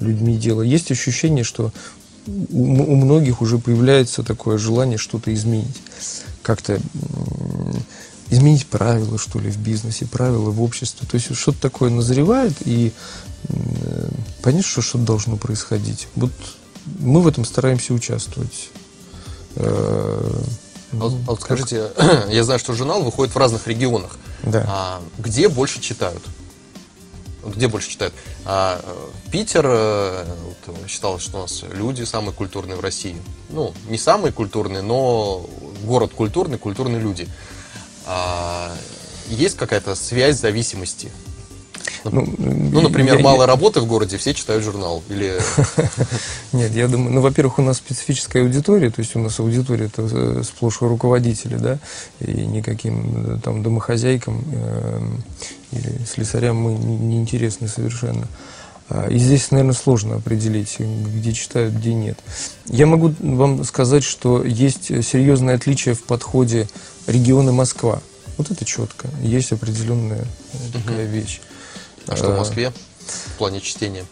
людьми 0.00 0.36
дела, 0.36 0.60
есть 0.60 0.90
ощущение, 0.90 1.44
что 1.44 1.72
у 2.26 2.94
многих 2.96 3.40
уже 3.40 3.56
появляется 3.56 4.22
такое 4.22 4.58
желание 4.58 4.98
что-то 4.98 5.32
изменить. 5.32 5.80
Как-то 6.46 6.78
изменить 8.30 8.66
правила, 8.68 9.18
что 9.18 9.40
ли, 9.40 9.50
в 9.50 9.58
бизнесе, 9.58 10.06
правила 10.06 10.50
в 10.50 10.62
обществе. 10.62 11.04
То 11.10 11.16
есть 11.16 11.34
что-то 11.34 11.60
такое 11.60 11.90
назревает, 11.90 12.54
и 12.64 12.92
м, 13.48 14.10
понятно, 14.42 14.64
что 14.68 14.80
что-то 14.80 15.04
должно 15.04 15.36
происходить. 15.36 16.06
Вот 16.14 16.30
мы 17.00 17.20
в 17.20 17.26
этом 17.26 17.44
стараемся 17.44 17.94
участвовать. 17.94 18.70
Э, 19.56 20.40
А 20.92 20.96
вот, 20.96 21.12
а 21.26 21.30
вот 21.32 21.40
скажите, 21.40 21.90
я 22.30 22.44
знаю, 22.44 22.60
что 22.60 22.74
журнал 22.74 23.02
выходит 23.02 23.34
в 23.34 23.38
разных 23.38 23.66
регионах. 23.66 24.16
Да. 24.44 24.64
А 24.68 25.02
где 25.18 25.48
больше 25.48 25.80
читают? 25.80 26.22
Где 27.44 27.66
больше 27.68 27.90
читают? 27.90 28.14
А, 28.44 28.80
э, 28.84 29.30
Питер, 29.32 29.64
э, 29.68 30.24
вот, 30.66 30.88
считалось, 30.88 31.22
что 31.22 31.38
у 31.38 31.40
нас 31.42 31.64
люди 31.72 32.04
самые 32.04 32.32
культурные 32.32 32.76
в 32.76 32.80
России. 32.80 33.16
Ну, 33.50 33.72
не 33.88 33.98
самые 33.98 34.32
культурные, 34.32 34.82
но 34.82 35.48
город 35.86 36.12
культурный, 36.14 36.58
культурные 36.58 37.00
люди. 37.00 37.26
А, 38.06 38.72
есть 39.28 39.56
какая-то 39.56 39.94
связь 39.94 40.38
зависимости? 40.40 41.10
Ну, 42.04 42.24
Ну, 42.38 42.80
например, 42.82 43.16
я- 43.16 43.22
мало 43.22 43.42
я- 43.42 43.46
работы 43.46 43.80
в 43.80 43.86
городе, 43.86 44.16
все 44.16 44.32
читают 44.34 44.62
журнал. 44.62 45.02
Или 45.08 45.40
Нет, 46.52 46.72
я 46.72 46.86
думаю, 46.88 47.12
ну, 47.14 47.20
во-первых, 47.20 47.58
у 47.58 47.62
нас 47.62 47.78
специфическая 47.78 48.42
аудитория, 48.44 48.90
то 48.90 49.00
есть 49.00 49.16
у 49.16 49.18
нас 49.18 49.40
аудитория 49.40 49.86
это 49.86 50.02
э, 50.10 50.42
сплошь 50.44 50.80
руководители, 50.82 51.56
да, 51.56 51.78
и 52.20 52.30
никаким 52.46 53.34
э, 53.36 53.38
там 53.42 53.62
домохозяйкам 53.62 54.44
э, 54.52 55.00
или 55.72 55.98
слесарям 56.12 56.56
мы 56.56 56.74
не, 56.74 56.96
не 56.96 57.16
интересны 57.18 57.66
совершенно. 57.68 58.26
И 59.10 59.18
здесь, 59.18 59.50
наверное, 59.50 59.74
сложно 59.74 60.16
определить, 60.16 60.76
где 60.78 61.32
читают, 61.32 61.74
где 61.74 61.92
нет. 61.92 62.18
Я 62.66 62.86
могу 62.86 63.12
вам 63.18 63.64
сказать, 63.64 64.04
что 64.04 64.44
есть 64.44 64.86
серьезное 65.04 65.56
отличие 65.56 65.94
в 65.94 66.04
подходе 66.04 66.68
региона 67.08 67.50
Москва. 67.52 68.00
Вот 68.38 68.50
это 68.50 68.64
четко. 68.64 69.08
Есть 69.22 69.52
определенная 69.52 70.24
такая 70.72 71.06
вещь. 71.06 71.40
а 72.06 72.14
что 72.16 72.28
в 72.30 72.34
А, 72.34 72.38
Москве 72.38 72.72
в 73.06 73.38
плане 73.38 73.60
чтения? 73.60 74.04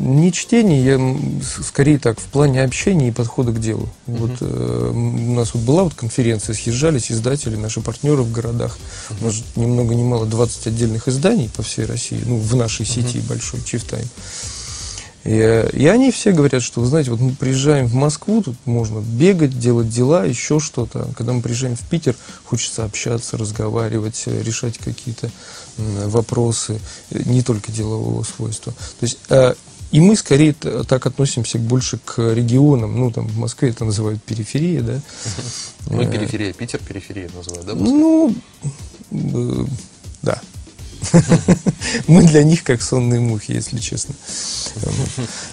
Не 0.00 0.32
чтение, 0.32 0.84
я 0.84 1.16
скорее 1.64 1.98
так, 1.98 2.20
в 2.20 2.24
плане 2.24 2.62
общения 2.62 3.08
и 3.08 3.12
подхода 3.12 3.52
к 3.52 3.60
делу. 3.60 3.88
Вот 4.06 4.30
э, 4.40 4.90
у 4.92 5.32
нас 5.34 5.54
вот 5.54 5.64
была 5.64 5.84
вот 5.84 5.94
конференция, 5.94 6.54
съезжались 6.54 7.10
издатели, 7.10 7.56
наши 7.56 7.80
партнеры 7.80 8.22
в 8.22 8.30
городах. 8.30 8.78
У 9.20 9.24
нас 9.24 9.34
же 9.34 9.42
ни 9.56 9.66
много 9.66 9.94
ни 9.94 10.02
мало 10.02 10.26
20 10.26 10.68
отдельных 10.68 11.08
изданий 11.08 11.50
по 11.54 11.62
всей 11.62 11.84
России, 11.84 12.20
ну, 12.24 12.38
в 12.38 12.54
нашей 12.54 12.86
сети 12.86 13.20
большой, 13.28 13.60
Чифтайм. 13.62 14.06
И, 15.24 15.68
и 15.72 15.86
они 15.86 16.10
все 16.10 16.32
говорят, 16.32 16.62
что, 16.62 16.80
вы 16.80 16.86
знаете, 16.86 17.10
вот 17.10 17.20
мы 17.20 17.32
приезжаем 17.32 17.86
в 17.86 17.94
Москву, 17.94 18.42
тут 18.42 18.56
можно 18.64 19.00
бегать, 19.00 19.58
делать 19.58 19.88
дела, 19.88 20.24
еще 20.24 20.60
что-то. 20.60 21.00
А 21.00 21.12
Когда 21.14 21.32
мы 21.32 21.42
приезжаем 21.42 21.76
в 21.76 21.82
Питер, 21.88 22.16
хочется 22.44 22.84
общаться, 22.84 23.36
разговаривать, 23.36 24.22
э, 24.26 24.42
решать 24.42 24.78
какие-то 24.78 25.30
вопросы, 25.76 26.80
э, 27.10 27.22
не 27.26 27.42
только 27.42 27.72
делового 27.72 28.22
свойства. 28.22 28.72
То 28.72 29.04
есть, 29.04 29.18
э, 29.28 29.54
и 29.90 30.00
мы 30.00 30.16
скорее 30.16 30.52
так 30.52 31.06
относимся 31.06 31.58
больше 31.58 31.98
к 32.04 32.18
регионам. 32.34 32.98
Ну, 32.98 33.10
там 33.10 33.26
в 33.26 33.38
Москве 33.38 33.70
это 33.70 33.84
называют 33.84 34.22
периферия, 34.22 34.82
да. 34.82 35.00
Ну, 35.90 36.02
Э, 36.02 36.10
периферия, 36.10 36.52
Питер 36.52 36.80
периферия 36.86 37.30
называют, 37.34 37.66
да? 37.66 37.74
Ну, 37.74 38.34
э, 39.10 39.64
да. 40.22 40.40
Мы 42.08 42.24
для 42.26 42.42
них 42.42 42.64
как 42.64 42.82
сонные 42.82 43.20
мухи, 43.20 43.52
если 43.52 43.78
честно. 43.78 44.14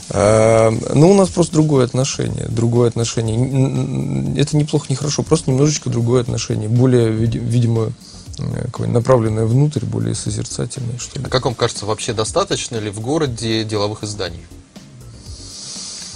А, 0.09 0.71
Но 0.93 1.09
у 1.11 1.13
нас 1.13 1.29
просто 1.29 1.53
другое 1.53 1.85
отношение. 1.85 2.47
Другое 2.49 2.89
отношение. 2.89 4.35
Это 4.37 4.57
неплохо, 4.57 4.87
не 4.89 4.95
хорошо, 4.95 5.23
просто 5.23 5.51
немножечко 5.51 5.89
другое 5.89 6.21
отношение. 6.21 6.67
Более, 6.69 7.09
види- 7.11 7.37
видимо, 7.39 7.91
э, 8.39 8.85
направленное 8.87 9.45
внутрь, 9.45 9.85
более 9.85 10.15
созерцательное, 10.15 10.97
что 10.97 11.19
ли. 11.19 11.25
А 11.25 11.29
как 11.29 11.45
вам 11.45 11.55
кажется, 11.55 11.85
вообще 11.85 12.13
достаточно 12.13 12.77
ли 12.77 12.89
в 12.89 12.99
городе 12.99 13.63
деловых 13.63 14.03
изданий? 14.03 14.45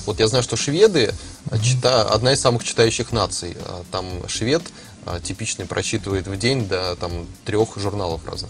Вот 0.06 0.20
я 0.20 0.28
знаю, 0.28 0.44
что 0.44 0.56
шведы 0.56 1.14
а, 1.52 1.58
чита- 1.58 2.04
одна 2.04 2.34
из 2.34 2.40
самых 2.42 2.64
читающих 2.64 3.12
наций. 3.12 3.56
А, 3.66 3.84
Там 3.92 4.06
швед 4.28 4.64
а, 5.06 5.20
типичный 5.20 5.66
прочитывает 5.66 6.28
в 6.28 6.36
день 6.38 6.68
до 6.68 6.96
там 6.96 7.28
трех 7.46 7.78
журналов 7.78 8.22
разных. 8.26 8.50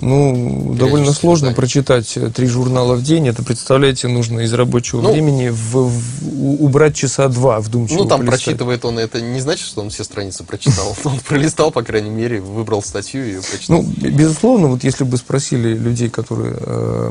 Ну, 0.00 0.74
довольно 0.78 1.12
сложно 1.12 1.46
издание. 1.46 1.56
прочитать 1.56 2.16
э, 2.16 2.30
три 2.30 2.46
журнала 2.46 2.94
в 2.94 3.02
день. 3.02 3.28
Это, 3.28 3.42
представляете, 3.42 4.08
нужно 4.08 4.40
из 4.40 4.52
рабочего 4.52 5.02
ну, 5.02 5.12
времени 5.12 5.48
в, 5.48 5.88
в, 5.88 6.62
убрать 6.62 6.94
часа 6.94 7.28
два 7.28 7.60
вдумчиво 7.60 7.98
Ну, 7.98 8.08
там 8.08 8.20
полистать. 8.20 8.44
прочитывает 8.44 8.84
он, 8.84 8.98
это 8.98 9.20
не 9.20 9.40
значит, 9.40 9.66
что 9.66 9.82
он 9.82 9.90
все 9.90 10.04
страницы 10.04 10.44
прочитал. 10.44 10.96
Он 11.04 11.20
пролистал, 11.20 11.70
по 11.70 11.82
крайней 11.82 12.10
мере, 12.10 12.40
выбрал 12.40 12.82
статью 12.82 13.26
и 13.26 13.40
прочитал. 13.40 13.82
Ну, 13.82 14.10
безусловно, 14.10 14.68
вот 14.68 14.84
если 14.84 15.04
бы 15.04 15.16
спросили 15.16 15.74
людей, 15.74 16.08
которые 16.08 16.56
э, 16.58 17.08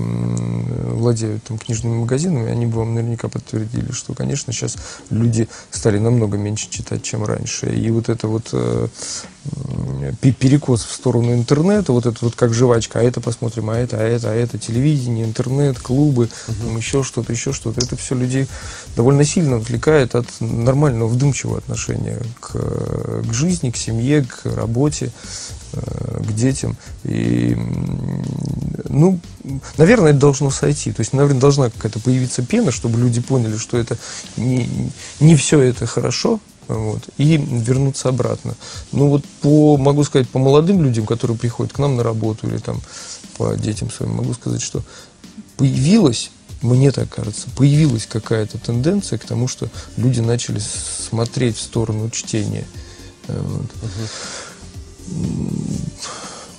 владеют 0.94 1.44
там, 1.44 1.58
книжными 1.58 1.96
магазинами, 2.00 2.52
они 2.52 2.66
бы 2.66 2.80
вам 2.80 2.96
наверняка 2.96 3.28
подтвердили, 3.28 3.92
что, 3.92 4.14
конечно, 4.14 4.52
сейчас 4.52 4.78
люди 5.10 5.48
стали 5.72 6.00
намного 6.00 6.38
меньше 6.38 6.70
читать, 6.70 7.04
чем 7.04 7.24
раньше. 7.24 7.68
И 7.68 7.90
вот 7.92 8.10
это 8.10 8.28
вот 8.28 8.50
э, 8.52 8.88
перекос 10.22 10.84
в 10.84 10.94
сторону 10.94 11.34
интернета, 11.34 11.92
вот 11.92 12.06
это 12.06 12.18
вот 12.22 12.36
как 12.36 12.54
жвачка, 12.64 13.00
а 13.00 13.04
это 13.04 13.20
посмотрим, 13.20 13.70
а 13.70 13.78
это, 13.78 13.98
а 13.98 14.04
это, 14.04 14.32
а 14.32 14.34
это, 14.34 14.58
телевидение, 14.58 15.26
интернет, 15.26 15.80
клубы, 15.80 16.30
угу. 16.48 16.78
еще 16.78 17.04
что-то, 17.04 17.34
еще 17.34 17.52
что-то. 17.52 17.82
Это 17.82 17.98
все 17.98 18.16
людей 18.16 18.48
довольно 18.96 19.26
сильно 19.26 19.58
отвлекает 19.58 20.16
от 20.16 20.28
нормального 20.40 21.10
вдумчивого 21.10 21.58
отношения 21.58 22.22
к, 22.40 22.54
к 22.54 23.34
жизни, 23.34 23.70
к 23.70 23.78
семье, 23.78 24.24
к 24.24 24.46
работе, 24.46 25.12
э, 25.74 26.24
к 26.24 26.34
детям. 26.34 26.78
И, 27.04 27.58
ну, 28.88 29.20
наверное, 29.78 30.12
это 30.12 30.20
должно 30.20 30.50
сойти. 30.50 30.94
То 30.94 31.02
есть, 31.02 31.12
наверное, 31.12 31.42
должна 31.42 31.70
какая-то 31.70 32.00
появиться 32.00 32.44
пена, 32.44 32.72
чтобы 32.72 32.98
люди 33.00 33.20
поняли, 33.20 33.58
что 33.58 33.78
это 33.78 33.98
не, 34.38 34.70
не 35.20 35.36
все 35.36 35.60
это 35.60 35.86
хорошо, 35.86 36.40
вот, 36.68 37.02
и 37.18 37.38
вернуться 37.38 38.10
обратно. 38.10 38.56
Ну 38.92 39.10
вот 39.10 39.24
по, 39.42 39.78
могу 39.78 40.04
сказать, 40.04 40.30
по 40.30 40.40
молодым 40.40 40.84
людям, 40.84 41.06
которые 41.06 41.38
приходят 41.38 41.74
к 41.74 41.80
нам 41.80 41.96
на 41.96 42.04
работу 42.04 42.48
или 42.48 42.58
там 42.58 42.82
по 43.38 43.56
детям 43.56 43.90
своим, 43.92 44.14
могу 44.14 44.34
сказать, 44.34 44.62
что 44.62 44.82
появилась, 45.58 46.32
мне 46.62 46.92
так 46.92 47.10
кажется, 47.10 47.50
появилась 47.56 48.06
какая-то 48.06 48.58
тенденция 48.58 49.18
к 49.20 49.26
тому, 49.26 49.48
что 49.48 49.70
люди 49.98 50.20
начали 50.22 50.60
смотреть 50.60 51.58
в 51.58 51.62
сторону 51.62 52.10
чтения. 52.10 52.66
Вот. 53.28 53.68
Угу. 55.10 55.52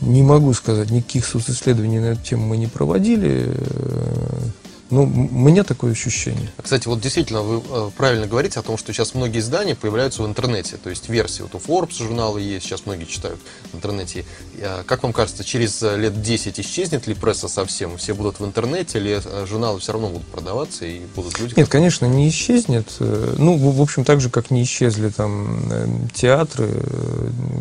Не 0.01 0.23
могу 0.23 0.53
сказать, 0.53 0.91
никаких 0.91 1.25
социсследований 1.25 1.99
на 1.99 2.07
эту 2.07 2.23
тему 2.23 2.49
мы 2.49 2.57
не 2.57 2.67
проводили. 2.67 3.55
Ну, 4.95 5.07
меня 5.07 5.65
такое 5.65 5.91
ощущение. 5.91 6.53
Кстати, 6.63 6.87
вот 6.87 7.01
действительно, 7.01 7.43
вы 7.43 7.61
э, 7.69 7.91
правильно 7.97 8.29
говорите 8.29 8.61
о 8.61 8.63
том, 8.63 8.79
что 8.79 8.93
сейчас 8.93 9.15
многие 9.15 9.41
издания 9.41 9.75
появляются 9.75 10.23
в 10.23 10.27
интернете. 10.27 10.77
То 10.77 10.89
есть 10.89 11.09
версии, 11.09 11.43
вот 11.43 11.57
у 11.57 11.59
Forbes 11.59 11.99
журнала 11.99 12.39
есть, 12.39 12.65
сейчас 12.65 12.87
многие 12.87 13.07
читают 13.07 13.41
в 13.73 13.77
интернете. 13.77 14.25
Э, 14.59 14.85
как 14.87 15.03
вам 15.03 15.13
кажется, 15.13 15.43
через 15.43 15.83
э, 15.83 15.97
лет 15.97 16.23
10 16.23 16.61
исчезнет 16.61 17.09
ли 17.09 17.15
пресса 17.15 17.49
совсем? 17.49 17.97
Все 17.97 18.15
будут 18.15 18.39
в 18.39 18.45
интернете, 18.45 18.99
или 18.99 19.21
журналы 19.49 19.81
все 19.81 19.95
равно 19.95 20.11
будут 20.11 20.29
продаваться 20.29 20.87
и 20.87 21.01
будут 21.17 21.41
люди? 21.41 21.55
Нет, 21.57 21.69
конечно, 21.69 22.07
не 22.07 22.29
исчезнет. 22.29 22.87
Ну, 23.01 23.57
в 23.57 23.83
общем, 23.83 24.05
так 24.05 24.21
же, 24.21 24.31
как 24.31 24.53
не 24.53 24.63
исчезли 24.63 25.09
там 25.09 25.61
театры, 26.15 26.71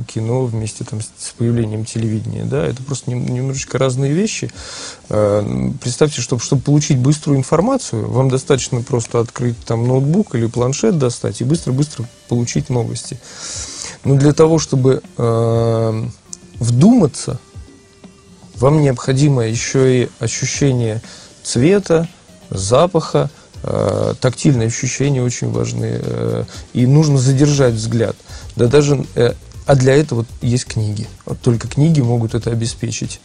кино 0.07 0.45
вместе 0.45 0.83
там 0.83 1.01
с 1.01 1.31
появлением 1.35 1.85
телевидения, 1.85 2.43
да, 2.43 2.63
это 2.63 2.83
просто 2.83 3.09
немножечко 3.09 3.79
разные 3.79 4.13
вещи. 4.13 4.51
Представьте, 5.07 6.21
чтобы, 6.21 6.41
чтобы 6.43 6.61
получить 6.61 6.99
быстро 6.99 7.22
быструю 7.23 7.39
информацию, 7.39 8.09
вам 8.09 8.29
достаточно 8.29 8.81
просто 8.81 9.21
открыть 9.21 9.57
там 9.65 9.87
ноутбук 9.87 10.35
или 10.35 10.47
планшет 10.47 10.97
достать 10.97 11.39
и 11.39 11.45
быстро-быстро 11.45 12.05
получить 12.27 12.69
новости. 12.69 13.17
Но 14.03 14.15
для 14.15 14.33
того, 14.33 14.59
чтобы 14.59 15.01
э, 15.17 16.03
вдуматься, 16.59 17.39
вам 18.55 18.81
необходимо 18.81 19.47
еще 19.47 20.03
и 20.03 20.09
ощущение 20.19 21.01
цвета, 21.43 22.09
запаха, 22.49 23.29
э, 23.63 24.15
тактильные 24.19 24.67
ощущения 24.67 25.23
очень 25.23 25.49
важны. 25.49 26.01
Э, 26.01 26.43
и 26.73 26.85
нужно 26.85 27.19
задержать 27.19 27.75
взгляд. 27.75 28.17
Да 28.57 28.67
даже 28.67 29.05
э, 29.15 29.33
а 29.65 29.75
для 29.75 29.95
этого 29.95 30.25
есть 30.41 30.65
книги. 30.65 31.07
Вот 31.25 31.39
только 31.39 31.69
книги 31.69 32.01
могут 32.01 32.35
это 32.35 32.51
обеспечить 32.51 33.21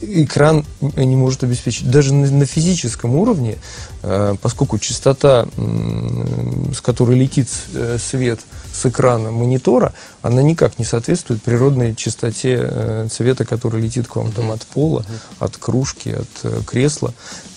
экран 0.00 0.64
не 0.80 1.16
может 1.16 1.44
обеспечить. 1.44 1.90
Даже 1.90 2.14
на, 2.14 2.30
на 2.30 2.46
физическом 2.46 3.14
уровне, 3.14 3.58
э, 4.02 4.34
поскольку 4.40 4.78
частота, 4.78 5.48
э, 5.56 6.72
с 6.74 6.80
которой 6.80 7.18
летит 7.18 7.48
э, 7.74 7.98
свет 7.98 8.40
с 8.72 8.86
экрана 8.86 9.30
монитора, 9.30 9.94
она 10.22 10.42
никак 10.42 10.78
не 10.78 10.84
соответствует 10.84 11.42
природной 11.42 11.94
частоте 11.94 12.58
э, 12.60 13.08
цвета, 13.10 13.44
который 13.44 13.80
летит 13.80 14.06
к 14.06 14.16
вам 14.16 14.32
там 14.32 14.50
от 14.50 14.66
пола, 14.66 15.04
от 15.38 15.56
кружки, 15.56 16.10
от 16.10 16.28
э, 16.42 16.60
кресла. 16.66 17.14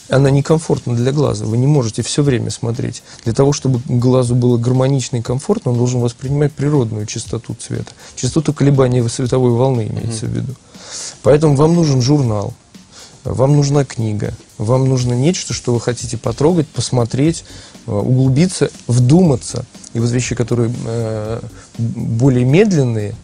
Она 0.10 0.32
некомфортна 0.32 0.96
для 0.96 1.12
глаза. 1.12 1.46
Вы 1.46 1.58
не 1.58 1.68
можете 1.68 2.02
все 2.02 2.24
время 2.24 2.50
смотреть. 2.50 3.04
Для 3.26 3.34
того, 3.34 3.54
чтобы 3.54 3.80
глазу 3.88 4.36
было 4.36 4.58
гармонично 4.58 5.18
и 5.18 5.22
комфортно, 5.22 5.72
он 5.72 5.78
должен 5.78 6.02
воспринимать 6.02 6.52
природную 6.52 7.06
частоту 7.06 7.54
цвета. 7.54 7.92
Частоту 8.16 8.54
колебания 8.54 9.08
световой 9.08 9.52
волны 9.52 9.88
имеется 9.88 10.26
mm-hmm. 10.26 10.30
в 10.30 10.34
виду. 10.34 10.56
Поэтому 11.22 11.56
вам 11.56 11.76
нужен 11.76 12.02
журнал, 12.02 12.54
вам 13.24 13.56
нужна 13.56 13.86
книга, 13.86 14.34
вам 14.58 14.90
нужно 14.90 15.14
нечто, 15.14 15.54
что 15.54 15.74
вы 15.74 15.82
хотите 15.82 16.18
потрогать, 16.18 16.68
посмотреть, 16.68 17.44
э, 17.86 17.92
углубиться, 17.92 18.72
вдуматься. 18.88 19.66
И 19.94 20.00
вот 20.00 20.10
вещи, 20.10 20.36
которые 20.36 20.74
э, 20.86 21.42
более 21.78 22.46
медленные, 22.46 23.16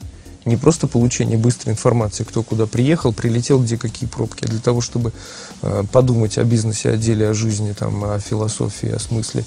не 0.45 0.57
просто 0.57 0.87
получение 0.87 1.37
быстрой 1.37 1.73
информации, 1.73 2.23
кто 2.23 2.43
куда 2.43 2.67
приехал, 2.67 3.11
прилетел, 3.11 3.61
где 3.61 3.77
какие 3.77 4.07
пробки, 4.07 4.45
а 4.45 4.47
для 4.47 4.59
того, 4.59 4.79
чтобы 4.79 5.11
э, 5.61 5.83
подумать 5.91 6.37
о 6.37 6.43
бизнесе, 6.43 6.91
о 6.91 6.97
деле, 6.97 7.29
о 7.29 7.33
жизни, 7.33 7.73
там, 7.73 8.03
о 8.03 8.19
философии, 8.19 8.89
о 8.89 8.99
смысле. 8.99 9.43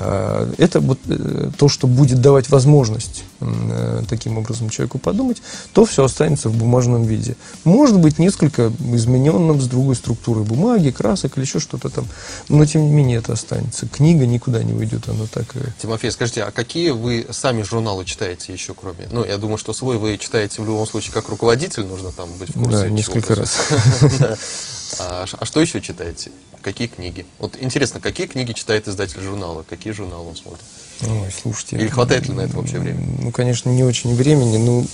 Э, 0.00 0.52
это 0.58 0.80
вот 0.80 0.98
э, 1.08 1.50
то, 1.56 1.68
что 1.68 1.86
будет 1.86 2.20
давать 2.20 2.48
возможность 2.50 3.24
э, 3.40 4.02
таким 4.08 4.38
образом 4.38 4.70
человеку 4.70 4.98
подумать, 4.98 5.42
то 5.72 5.84
все 5.84 6.04
останется 6.04 6.48
в 6.48 6.56
бумажном 6.56 7.04
виде. 7.04 7.36
Может 7.64 7.98
быть, 7.98 8.18
несколько 8.18 8.72
измененным 8.92 9.60
с 9.60 9.66
другой 9.66 9.96
структурой 9.96 10.44
бумаги, 10.44 10.90
красок 10.90 11.36
или 11.36 11.44
еще 11.44 11.58
что-то 11.58 11.88
там, 11.88 12.06
но 12.48 12.64
тем 12.64 12.82
не 12.82 12.92
менее 12.92 13.18
это 13.18 13.32
останется. 13.32 13.88
Книга 13.88 14.26
никуда 14.26 14.62
не 14.62 14.72
уйдет, 14.72 15.08
она 15.08 15.26
так 15.32 15.56
и... 15.56 15.60
Тимофей, 15.82 16.12
скажите, 16.12 16.44
а 16.44 16.52
какие 16.52 16.90
вы 16.90 17.26
сами 17.30 17.62
журналы 17.62 18.04
читаете 18.04 18.52
еще 18.52 18.74
кроме? 18.74 19.08
Ну, 19.10 19.24
я 19.24 19.36
думаю, 19.38 19.58
что 19.58 19.72
свой 19.72 19.98
вы 19.98 20.16
читаете 20.18 20.62
в 20.62 20.66
любом 20.66 20.86
случае 20.86 21.12
как 21.12 21.28
руководитель, 21.28 21.84
нужно 21.84 22.12
там 22.12 22.28
быть 22.38 22.50
в 22.50 22.52
курсе. 22.52 22.82
Да, 22.82 22.88
несколько 22.88 23.34
раз. 23.34 23.56
А, 24.98 25.26
а 25.38 25.44
что 25.44 25.60
еще 25.60 25.80
читаете? 25.80 26.30
Какие 26.62 26.88
книги? 26.88 27.24
Вот 27.38 27.56
интересно, 27.60 28.00
какие 28.00 28.26
книги 28.26 28.52
читает 28.52 28.88
издатель 28.88 29.20
журнала? 29.20 29.64
Какие 29.68 29.92
журналы 29.92 30.30
он 30.30 30.36
смотрит? 30.36 30.64
Ой, 31.02 31.30
слушайте. 31.30 31.76
Или 31.76 31.88
хватает 31.88 32.28
ли 32.28 32.34
на 32.34 32.42
это 32.42 32.56
вообще 32.56 32.78
времени? 32.78 33.18
Ну, 33.22 33.30
конечно, 33.30 33.70
не 33.70 33.84
очень 33.84 34.14
времени. 34.14 34.56
Ну, 34.56 34.86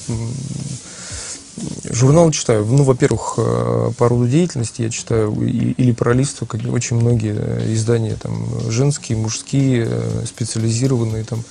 журнал 1.90 2.30
читаю. 2.30 2.66
Ну, 2.66 2.83
во-первых, 2.83 3.35
э, 3.38 3.92
по 3.96 4.09
роду 4.09 4.28
деятельности 4.28 4.83
я 4.83 4.90
читаю 4.90 5.33
или 5.42 5.92
пролистываю 5.92 6.48
как 6.48 6.72
очень 6.72 6.96
многие 6.96 7.35
э, 7.37 7.72
издания, 7.72 8.16
там, 8.16 8.70
женские, 8.70 9.18
мужские, 9.18 9.87
э, 9.88 10.24
специализированные, 10.26 11.24
там, 11.24 11.42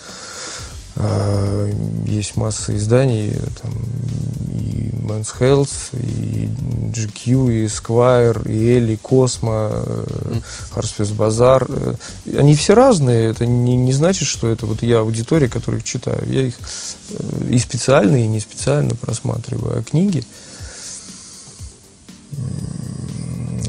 есть 2.05 2.37
масса 2.37 2.75
изданий, 2.77 3.33
там, 3.61 3.73
и 4.53 4.91
Men's 5.03 5.29
Health, 5.39 5.69
и 5.93 6.47
GQ, 6.91 7.51
и 7.51 7.65
Esquire, 7.65 8.49
и 8.49 8.69
Элли, 8.69 8.95
Космо, 8.95 9.83
Харспес 10.71 11.09
Базар. 11.09 11.67
Они 12.37 12.55
все 12.55 12.73
разные, 12.73 13.29
это 13.29 13.45
не, 13.45 13.75
не 13.75 13.93
значит, 13.93 14.27
что 14.27 14.47
это 14.47 14.65
вот 14.65 14.83
я 14.83 14.99
аудитория, 14.99 15.49
которая 15.49 15.81
их 15.81 15.85
читаю. 15.85 16.23
Я 16.27 16.47
их 16.47 16.55
э, 17.09 17.49
и 17.49 17.57
специально, 17.57 18.15
и 18.15 18.27
не 18.27 18.39
специально 18.39 18.95
просматриваю. 18.95 19.79
А 19.79 19.83
книги, 19.83 20.23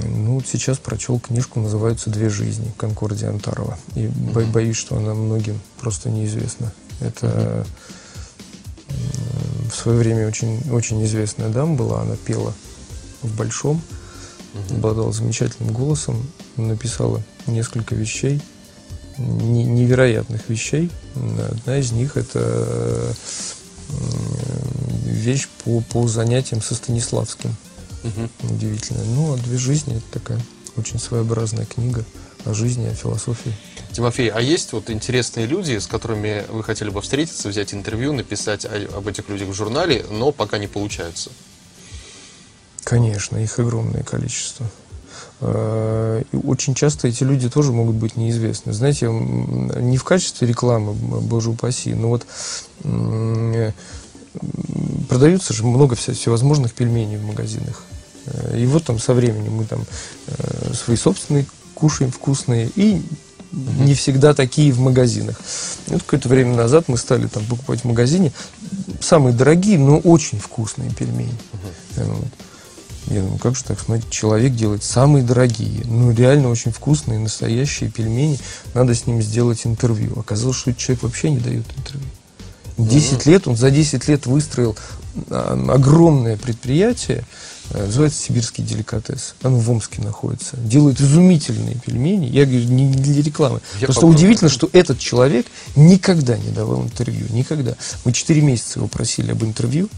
ну, 0.06 0.34
вот 0.34 0.46
сейчас 0.46 0.78
прочел 0.78 1.18
книжку, 1.18 1.60
называется 1.60 2.10
«Две 2.10 2.28
жизни» 2.28 2.72
Конкордия 2.76 3.28
Антарова. 3.28 3.78
И 3.94 4.06
боюсь, 4.06 4.76
что 4.76 4.96
она 4.96 5.14
многим 5.14 5.60
просто 5.80 6.10
неизвестна. 6.10 6.72
Это 7.00 7.66
в 9.70 9.74
свое 9.74 9.98
время 9.98 10.28
очень, 10.28 10.60
очень 10.70 11.04
известная 11.04 11.48
дама 11.48 11.74
была, 11.74 12.02
она 12.02 12.16
пела 12.16 12.54
в 13.22 13.36
Большом, 13.36 13.82
обладала 14.70 15.12
замечательным 15.12 15.72
голосом, 15.72 16.24
написала 16.56 17.22
несколько 17.46 17.94
вещей, 17.94 18.40
невероятных 19.18 20.48
вещей. 20.48 20.90
Одна 21.50 21.78
из 21.78 21.92
них 21.92 22.16
это 22.16 23.14
вещь 25.04 25.48
по, 25.64 25.80
по 25.80 26.06
занятиям 26.08 26.62
со 26.62 26.74
Станиславским. 26.74 27.54
Угу. 28.02 28.52
Удивительно. 28.54 29.02
Ну, 29.04 29.34
а 29.34 29.36
«Две 29.38 29.56
жизни»— 29.56 29.96
это 29.96 30.20
такая 30.20 30.40
очень 30.76 30.98
своеобразная 30.98 31.64
книга 31.64 32.04
о 32.44 32.52
жизни, 32.52 32.86
о 32.86 32.94
философии. 32.94 33.54
Тимофей, 33.94 34.28
а 34.28 34.40
есть 34.40 34.72
вот 34.72 34.90
интересные 34.90 35.46
люди, 35.46 35.78
с 35.78 35.86
которыми 35.86 36.44
вы 36.48 36.62
хотели 36.64 36.90
бы 36.90 37.00
встретиться, 37.00 37.48
взять 37.48 37.72
интервью, 37.72 38.12
написать 38.12 38.64
об 38.64 39.06
этих 39.06 39.28
людях 39.28 39.48
в 39.48 39.54
журнале, 39.54 40.04
но 40.10 40.32
пока 40.32 40.58
не 40.58 40.66
получается? 40.66 41.30
Конечно, 42.82 43.36
их 43.36 43.58
огромное 43.58 44.02
количество. 44.02 44.66
Э, 45.40 46.22
и 46.32 46.36
очень 46.36 46.74
часто 46.74 47.08
эти 47.08 47.22
люди 47.22 47.48
тоже 47.48 47.72
могут 47.72 47.96
быть 47.96 48.16
неизвестны. 48.16 48.72
Знаете, 48.72 49.06
не 49.06 49.96
в 49.96 50.04
качестве 50.04 50.48
рекламы, 50.48 50.92
боже 50.92 51.50
упаси, 51.50 51.94
но 51.94 52.08
вот 52.08 52.26
продаются 55.08 55.54
же 55.54 55.64
много 55.64 55.94
всевозможных 55.94 56.74
пельменей 56.74 57.16
в 57.16 57.24
магазинах. 57.24 57.84
Э, 58.26 58.58
и 58.58 58.66
вот 58.66 58.84
там 58.84 58.98
со 58.98 59.14
временем 59.14 59.54
мы 59.54 59.64
там 59.64 59.84
э, 60.26 60.72
свои 60.74 60.96
собственные 60.96 61.46
кушаем 61.74 62.10
вкусные 62.10 62.70
и 62.74 63.02
не 63.52 63.94
всегда 63.94 64.34
такие 64.34 64.72
в 64.72 64.80
магазинах. 64.80 65.40
Вот 65.86 66.02
какое-то 66.02 66.28
время 66.28 66.54
назад 66.54 66.88
мы 66.88 66.96
стали 66.96 67.26
там 67.26 67.44
покупать 67.44 67.80
в 67.80 67.84
магазине 67.84 68.32
самые 69.00 69.34
дорогие, 69.34 69.78
но 69.78 69.98
очень 69.98 70.38
вкусные 70.38 70.90
пельмени. 70.90 71.34
Вот. 71.96 72.28
Я 73.06 73.20
думаю, 73.20 73.38
как 73.38 73.54
же 73.54 73.64
так, 73.64 73.78
смотрите, 73.78 74.08
человек 74.10 74.54
делает 74.54 74.82
самые 74.82 75.22
дорогие, 75.22 75.82
ну 75.84 76.10
реально 76.10 76.48
очень 76.48 76.72
вкусные, 76.72 77.18
настоящие 77.18 77.90
пельмени, 77.90 78.38
надо 78.72 78.94
с 78.94 79.06
ним 79.06 79.20
сделать 79.20 79.60
интервью. 79.66 80.18
Оказалось, 80.18 80.56
что 80.56 80.72
человек 80.74 81.02
вообще 81.02 81.30
не 81.30 81.38
дает 81.38 81.66
интервью. 81.76 82.08
10 82.78 83.26
лет, 83.26 83.46
он 83.46 83.56
за 83.56 83.70
10 83.70 84.08
лет 84.08 84.26
выстроил 84.26 84.76
а, 85.28 85.52
огромное 85.68 86.36
предприятие, 86.36 87.24
называется 87.72 88.20
«Сибирский 88.20 88.64
деликатес». 88.64 89.34
Оно 89.42 89.58
в 89.58 89.70
Омске 89.70 90.02
находится. 90.02 90.56
Делают 90.58 91.00
изумительные 91.00 91.76
пельмени. 91.76 92.26
Я 92.26 92.44
говорю, 92.44 92.64
не 92.64 92.92
для 92.92 93.22
рекламы. 93.22 93.60
Я 93.80 93.86
Просто 93.86 94.02
попробую. 94.02 94.16
удивительно, 94.16 94.50
что 94.50 94.68
этот 94.72 94.98
человек 94.98 95.46
никогда 95.74 96.36
не 96.36 96.50
давал 96.50 96.82
интервью. 96.82 97.26
Никогда. 97.30 97.74
Мы 98.04 98.12
4 98.12 98.40
месяца 98.42 98.78
его 98.78 98.88
просили 98.88 99.32
об 99.32 99.42
интервью. 99.42 99.88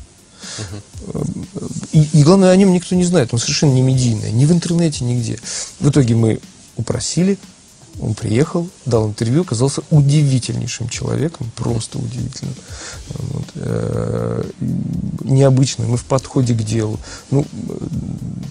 И, 1.92 2.02
и 2.12 2.22
главное, 2.22 2.50
о 2.50 2.57
нем 2.57 2.72
никто 2.72 2.94
не 2.94 3.05
знает. 3.05 3.33
Он 3.33 3.38
совершенно 3.38 3.72
не 3.72 3.83
медийный. 3.83 4.31
Ни 4.31 4.44
в 4.44 4.52
интернете, 4.52 5.05
нигде. 5.05 5.38
В 5.81 5.88
итоге 5.88 6.14
мы 6.14 6.40
упросили, 6.76 7.38
он 7.98 8.14
приехал, 8.14 8.68
дал 8.85 9.09
интервью, 9.09 9.40
оказался 9.40 9.83
удивительнейшим 9.90 10.88
человеком, 10.88 11.50
просто 11.57 11.98
удивительным. 11.98 12.55
Вот, 13.09 13.46
необычным 15.26 15.94
и 15.94 15.96
в 15.96 16.04
подходе 16.04 16.54
к 16.54 16.62
делу. 16.62 16.98
Ну, 17.30 17.46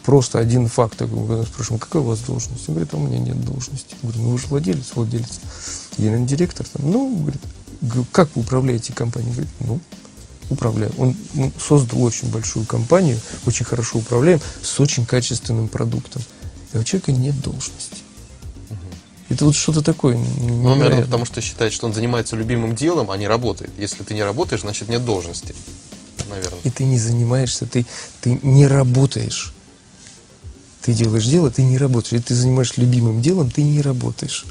просто 0.03 0.39
один 0.39 0.67
факт, 0.67 0.97
когда 0.97 1.43
спрашиваем, 1.43 1.79
какая 1.79 2.01
у 2.01 2.05
вас 2.05 2.19
должность? 2.19 2.67
Он 2.67 2.75
говорит, 2.75 2.93
а 2.93 2.97
у 2.97 3.01
меня 3.01 3.19
нет 3.19 3.43
должности. 3.43 3.95
Я 4.01 4.09
говорю, 4.09 4.23
ну 4.23 4.29
вы 4.31 4.39
же 4.39 4.47
владелец, 4.47 4.91
владелец. 4.95 5.39
Генеральный 5.97 6.27
директор. 6.27 6.65
Там, 6.67 6.91
ну, 6.91 7.15
говорит, 7.15 7.41
как 8.11 8.29
вы 8.35 8.41
управляете 8.41 8.93
компанией? 8.93 9.31
Говорит, 9.31 9.51
ну, 9.61 9.79
управляю. 10.49 10.91
Он, 10.97 11.15
он 11.37 11.51
создал 11.59 12.03
очень 12.03 12.29
большую 12.29 12.65
компанию, 12.65 13.19
очень 13.45 13.65
хорошо 13.65 13.99
управляем, 13.99 14.39
с 14.61 14.79
очень 14.79 15.05
качественным 15.05 15.67
продуктом. 15.67 16.21
И 16.73 16.77
у 16.77 16.83
человека 16.83 17.11
нет 17.11 17.39
должности. 17.41 17.97
Это 19.27 19.45
вот 19.45 19.55
что-то 19.55 19.81
такое. 19.81 20.17
Ну, 20.17 20.75
наверное, 20.75 21.03
потому 21.03 21.25
что 21.25 21.41
считает, 21.41 21.73
что 21.73 21.87
он 21.87 21.93
занимается 21.93 22.35
любимым 22.35 22.75
делом, 22.75 23.09
а 23.09 23.17
не 23.17 23.27
работает. 23.27 23.71
Если 23.77 24.03
ты 24.03 24.13
не 24.13 24.23
работаешь, 24.23 24.61
значит 24.61 24.87
нет 24.87 25.03
должности. 25.03 25.55
Наверное. 26.35 26.59
И 26.63 26.69
ты 26.69 26.83
не 26.83 26.99
занимаешься, 26.99 27.65
ты, 27.65 27.85
ты 28.21 28.39
не 28.43 28.67
работаешь. 28.67 29.53
Ты 30.81 30.93
делаешь 30.93 31.25
дело, 31.25 31.49
ты 31.49 31.63
не 31.63 31.77
работаешь. 31.77 32.13
Если 32.13 32.27
ты 32.27 32.35
занимаешься 32.35 32.81
любимым 32.81 33.21
делом, 33.21 33.49
ты 33.49 33.63
не 33.63 33.81
работаешь. 33.81 34.45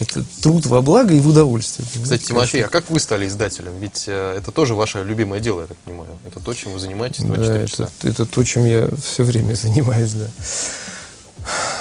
Это 0.00 0.24
труд 0.42 0.64
во 0.64 0.80
благо 0.80 1.12
и 1.14 1.20
в 1.20 1.28
удовольствие. 1.28 1.86
Кстати, 2.02 2.24
Тимофей, 2.24 2.64
а 2.64 2.68
как 2.68 2.88
вы 2.88 2.98
стали 2.98 3.26
издателем? 3.26 3.78
Ведь 3.78 4.04
э, 4.06 4.34
это 4.38 4.50
тоже 4.50 4.74
ваше 4.74 5.04
любимое 5.04 5.40
дело, 5.40 5.60
я 5.60 5.66
так 5.66 5.76
понимаю. 5.78 6.08
Это 6.26 6.40
то, 6.40 6.54
чем 6.54 6.72
вы 6.72 6.78
занимаетесь 6.78 7.22
24 7.22 7.60
да, 7.60 7.66
часа. 7.66 7.90
Это, 7.98 8.08
это 8.08 8.26
то, 8.26 8.42
чем 8.42 8.64
я 8.64 8.88
все 9.02 9.24
время 9.24 9.54
занимаюсь, 9.54 10.12
да. 10.12 10.26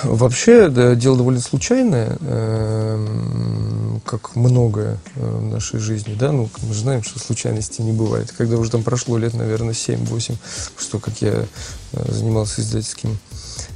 Вообще, 0.04 0.68
да, 0.68 0.96
дело 0.96 1.18
довольно 1.18 1.40
случайное, 1.40 2.18
э, 2.20 3.89
как 4.06 4.36
многое 4.36 4.98
э, 5.16 5.38
в 5.38 5.44
нашей 5.44 5.80
жизни, 5.80 6.16
да, 6.16 6.32
ну, 6.32 6.50
мы 6.64 6.74
же 6.74 6.82
знаем, 6.82 7.04
что 7.04 7.20
случайностей 7.20 7.84
не 7.84 7.92
бывает. 7.92 8.34
Когда 8.38 8.58
уже 8.58 8.72
там 8.72 8.84
прошло 8.84 9.18
лет, 9.18 9.34
наверное, 9.34 9.74
7-8, 9.74 10.36
что 10.78 11.00
как 11.00 11.22
я 11.22 11.46
э, 11.92 12.12
занимался 12.12 12.62
издательским 12.62 13.18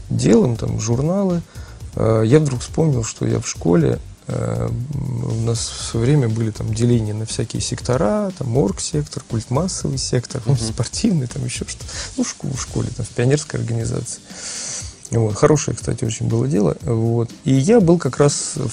делом, 0.09 0.55
там, 0.55 0.79
журналы, 0.79 1.41
э, 1.95 2.23
я 2.25 2.39
вдруг 2.39 2.61
вспомнил, 2.61 3.03
что 3.03 3.25
я 3.25 3.39
в 3.39 3.47
школе 3.47 3.99
у 4.25 5.41
нас 5.41 5.59
в 5.59 5.83
свое 5.83 6.05
время 6.05 6.29
были 6.29 6.51
там 6.51 6.73
деления 6.73 7.13
на 7.13 7.25
всякие 7.25 7.61
сектора, 7.61 8.31
там 8.37 8.55
орг-сектор, 8.55 9.21
культмассовый 9.29 9.97
сектор, 9.97 10.41
uh-huh. 10.45 10.71
спортивный, 10.71 11.27
там 11.27 11.43
еще 11.43 11.65
что-то. 11.67 11.85
Ну, 12.15 12.23
в 12.23 12.61
школе, 12.61 12.87
там, 12.95 13.05
в 13.05 13.09
пионерской 13.09 13.59
организации. 13.59 14.21
Вот. 15.11 15.35
Хорошее, 15.35 15.77
кстати, 15.77 16.05
очень 16.05 16.27
было 16.27 16.47
дело. 16.47 16.75
Вот. 16.81 17.29
И 17.43 17.53
я 17.53 17.79
был 17.79 17.97
как 17.97 18.17
раз 18.17 18.53
в, 18.55 18.71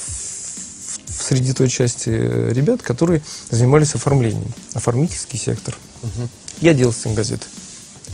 среди 1.31 1.53
той 1.53 1.69
части 1.69 2.11
ребят, 2.11 2.83
которые 2.83 3.23
занимались 3.51 3.95
оформлением. 3.95 4.53
Оформительский 4.75 5.39
сектор. 5.39 5.77
Угу. 6.03 6.29
Я 6.61 6.75
делал 6.75 6.93
стенгазеты. 6.93 7.47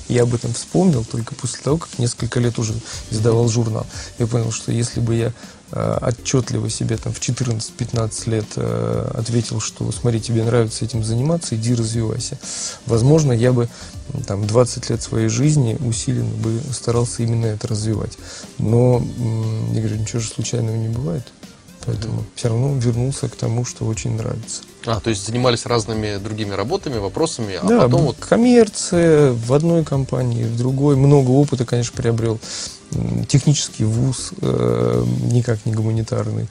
Я 0.09 0.25
об 0.25 0.35
этом 0.35 0.53
вспомнил 0.53 1.03
только 1.03 1.35
после 1.35 1.61
того, 1.63 1.79
как 1.79 1.99
несколько 1.99 2.41
лет 2.41 2.59
уже 2.59 2.75
издавал 3.11 3.49
журнал. 3.49 3.87
Я 4.19 4.27
понял, 4.27 4.53
что 4.53 4.71
если 4.71 5.01
бы 5.01 5.15
я 5.15 5.33
э, 5.73 5.99
отчетливо 6.03 6.69
себе 6.69 6.99
там 6.99 7.15
в 7.15 7.21
14-15 7.21 8.31
лет 8.31 8.47
э, 8.57 9.11
ответил, 9.15 9.61
что 9.61 9.91
смотри, 9.93 10.21
тебе 10.21 10.45
нравится 10.45 10.85
этим 10.85 11.03
заниматься, 11.03 11.57
иди 11.57 11.75
развивайся. 11.75 12.39
Возможно, 12.85 13.33
я 13.33 13.55
бы 13.55 13.71
там 14.27 14.47
20 14.47 14.91
лет 14.91 15.03
своей 15.03 15.29
жизни 15.29 15.79
усиленно 15.81 16.37
бы 16.37 16.61
старался 16.71 17.23
именно 17.23 17.47
это 17.47 17.67
развивать. 17.67 18.19
Но, 18.59 19.03
я 19.73 19.81
говорю, 19.81 19.97
ничего 19.97 20.21
же 20.21 20.29
случайного 20.29 20.77
не 20.77 20.89
бывает. 20.89 21.25
Поэтому 21.87 22.25
все 22.35 22.49
равно 22.49 22.77
вернулся 22.79 23.29
к 23.29 23.37
тому, 23.37 23.65
что 23.65 23.85
очень 23.85 24.17
нравится. 24.17 24.63
А, 24.85 24.99
то 25.01 25.09
есть 25.11 25.25
занимались 25.25 25.67
разными 25.67 26.17
другими 26.17 26.53
работами, 26.53 26.99
вопросами, 26.99 27.55
а 27.55 27.65
да, 27.65 27.83
потом 27.83 28.03
вот... 28.03 28.17
коммерция 28.19 29.33
в 29.33 29.53
одной 29.53 29.85
компании, 29.85 30.45
в 30.45 30.57
другой. 30.57 30.97
Много 30.97 31.31
опыта, 31.31 31.65
конечно, 31.65 31.97
приобрел. 31.97 32.41
Технический 33.29 33.85
вуз, 33.85 34.33
э, 34.41 35.05
никак 35.33 35.65
не 35.65 35.73
гуманитарный. 35.73 36.49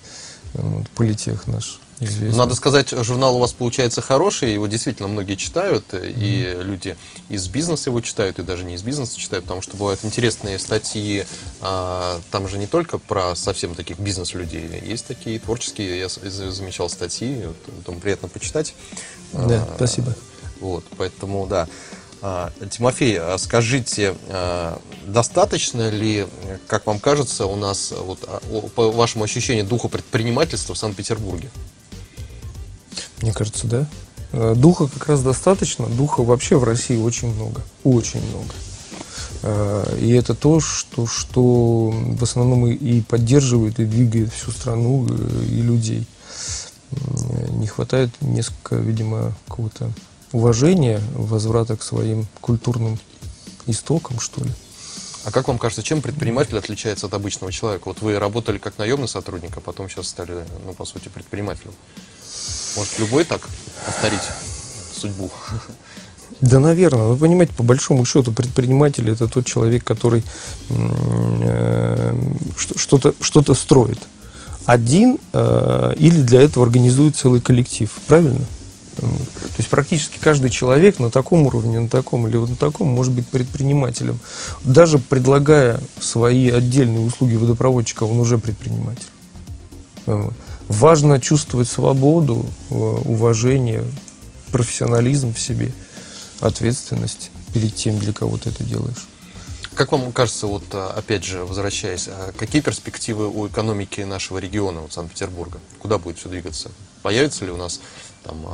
Вот, 0.54 0.89
политех 0.89 1.48
наш 1.48 1.80
известен. 1.99 2.38
Надо 2.38 2.55
сказать, 2.55 2.89
журнал 2.89 3.38
у 3.38 3.39
вас 3.39 3.53
получается 3.53 4.01
хороший, 4.01 4.53
его 4.53 4.67
действительно 4.67 5.08
многие 5.08 5.36
читают, 5.36 5.86
mm-hmm. 5.91 6.13
и 6.17 6.63
люди 6.63 6.97
из 7.29 7.47
бизнеса 7.47 7.89
его 7.89 8.01
читают, 8.01 8.39
и 8.39 8.43
даже 8.43 8.63
не 8.63 8.75
из 8.75 8.84
бизнеса 8.84 9.17
читают, 9.17 9.45
потому 9.45 9.62
что 9.62 9.77
бывают 9.77 10.03
интересные 10.03 10.60
статьи, 10.60 11.25
а, 11.62 12.19
там 12.31 12.47
же 12.47 12.58
не 12.58 12.67
только 12.67 12.97
про 12.97 13.36
совсем 13.36 13.75
таких 13.75 13.99
бизнес-людей, 13.99 14.81
есть 14.86 15.05
такие 15.05 15.39
творческие, 15.39 15.99
я 15.99 16.10
замечал 16.10 16.89
статьи, 16.89 17.45
там 17.86 17.99
приятно 17.99 18.27
почитать. 18.27 18.75
Да, 19.34 19.67
а, 19.69 19.73
спасибо. 19.75 20.13
Вот, 20.60 20.84
поэтому, 20.97 21.47
да. 21.47 21.67
А, 22.21 22.51
Тимофей, 22.71 23.19
а 23.19 23.38
скажите, 23.38 24.15
а, 24.29 24.79
достаточно 25.05 25.89
ли, 25.89 26.25
как 26.67 26.88
вам 26.88 26.99
кажется, 26.99 27.45
у 27.45 27.55
нас, 27.55 27.93
вот, 27.95 28.19
по 28.73 28.91
вашему 28.91 29.25
ощущению, 29.25 29.65
духа 29.65 29.89
предпринимательства 29.89 30.73
в 30.73 30.77
Санкт-Петербурге? 30.77 31.49
Мне 33.21 33.34
кажется, 33.34 33.67
да. 33.67 33.88
Э, 34.32 34.54
духа 34.56 34.88
как 34.88 35.08
раз 35.08 35.21
достаточно. 35.21 35.88
Духа 35.88 36.23
вообще 36.23 36.58
в 36.58 36.63
России 36.63 36.97
очень 36.97 37.34
много. 37.34 37.62
Очень 37.84 38.21
много. 38.30 38.54
Э, 39.43 39.97
и 40.01 40.12
это 40.12 40.36
то, 40.36 40.60
что, 40.60 41.08
что 41.08 41.91
в 41.91 42.23
основном 42.23 42.67
и 42.67 43.01
поддерживает, 43.01 43.80
и 43.80 43.86
двигает 43.86 44.34
всю 44.34 44.51
страну, 44.51 45.08
э, 45.10 45.45
и 45.45 45.62
людей. 45.62 46.06
Не 47.49 47.67
хватает 47.67 48.10
несколько, 48.21 48.75
видимо, 48.75 49.34
какого-то 49.47 49.91
уважения, 50.32 51.01
возврата 51.13 51.75
к 51.75 51.84
своим 51.84 52.25
культурным 52.41 52.99
истокам, 53.67 54.19
что 54.19 54.43
ли. 54.43 54.51
А 55.25 55.32
как 55.32 55.47
вам 55.47 55.58
кажется, 55.58 55.82
чем 55.82 56.01
предприниматель 56.01 56.58
отличается 56.58 57.08
от 57.08 57.13
обычного 57.13 57.51
человека? 57.51 57.84
Вот 57.86 58.01
вы 58.01 58.19
работали 58.19 58.60
как 58.60 58.78
наемный 58.78 59.08
сотрудник, 59.08 59.58
а 59.58 59.60
потом 59.60 59.89
сейчас 59.89 60.08
стали, 60.08 60.45
ну, 60.65 60.73
по 60.73 60.86
сути, 60.86 61.10
предпринимателем. 61.10 61.73
Может, 62.76 63.00
любой 63.00 63.24
так 63.24 63.41
повторить 63.86 64.21
судьбу? 64.93 65.32
Да, 66.41 66.60
наверное. 66.60 67.08
Вы 67.08 67.17
понимаете, 67.17 67.54
по 67.54 67.63
большому 67.63 68.06
счету, 68.06 68.32
предприниматель 68.32 69.10
это 69.10 69.28
тот 69.28 69.45
человек, 69.45 69.84
который 69.84 70.24
э, 70.69 72.15
что-то 72.76 73.13
что 73.21 73.54
строит. 73.54 74.00
Один 74.65 75.17
э, 75.32 75.93
или 75.98 76.21
для 76.21 76.41
этого 76.41 76.65
организует 76.65 77.15
целый 77.15 77.39
коллектив. 77.39 77.89
Правильно? 78.08 78.45
То 78.98 79.58
есть 79.58 79.69
практически 79.69 80.17
каждый 80.19 80.50
человек 80.50 81.00
на 81.00 81.10
таком 81.10 81.45
уровне, 81.45 81.80
на 81.80 81.89
таком 81.89 82.28
или 82.28 82.38
вот 82.38 82.50
на 82.50 82.56
таком 82.56 82.88
может 82.88 83.13
быть 83.13 83.28
предпринимателем. 83.28 84.19
Даже 84.63 85.00
предлагая 85.00 85.80
свои 86.00 86.50
отдельные 86.50 87.06
услуги 87.06 87.36
водопроводчика, 87.36 88.04
он 88.04 88.19
уже 88.19 88.38
предприниматель. 88.38 89.06
Важно 90.67 91.21
чувствовать 91.21 91.67
свободу, 91.67 92.45
э, 92.69 92.73
уважение, 92.73 93.84
профессионализм 94.51 95.34
в 95.34 95.39
себе, 95.39 95.71
ответственность 96.39 97.32
перед 97.54 97.75
тем, 97.75 97.99
для 97.99 98.13
кого 98.13 98.38
ты 98.38 98.49
это 98.49 98.63
делаешь. 98.63 99.08
Как 99.75 99.91
вам 99.91 100.12
кажется, 100.13 100.47
вот 100.47 100.63
опять 100.73 101.25
же, 101.25 101.43
возвращаясь, 101.43 102.08
какие 102.38 102.62
перспективы 102.62 103.28
у 103.28 103.47
экономики 103.47 104.01
нашего 104.01 104.38
региона, 104.38 104.80
вот 104.80 104.93
Санкт-Петербурга? 104.93 105.60
Куда 105.80 105.97
будет 105.97 106.17
все 106.17 106.30
двигаться? 106.30 106.71
Появится 107.01 107.43
ли 107.43 107.51
у 107.51 107.58
нас 107.58 107.82
там 108.25 108.45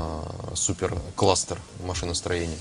супер 0.54 0.96
кластер 1.16 1.58
машиностроения? 1.84 2.58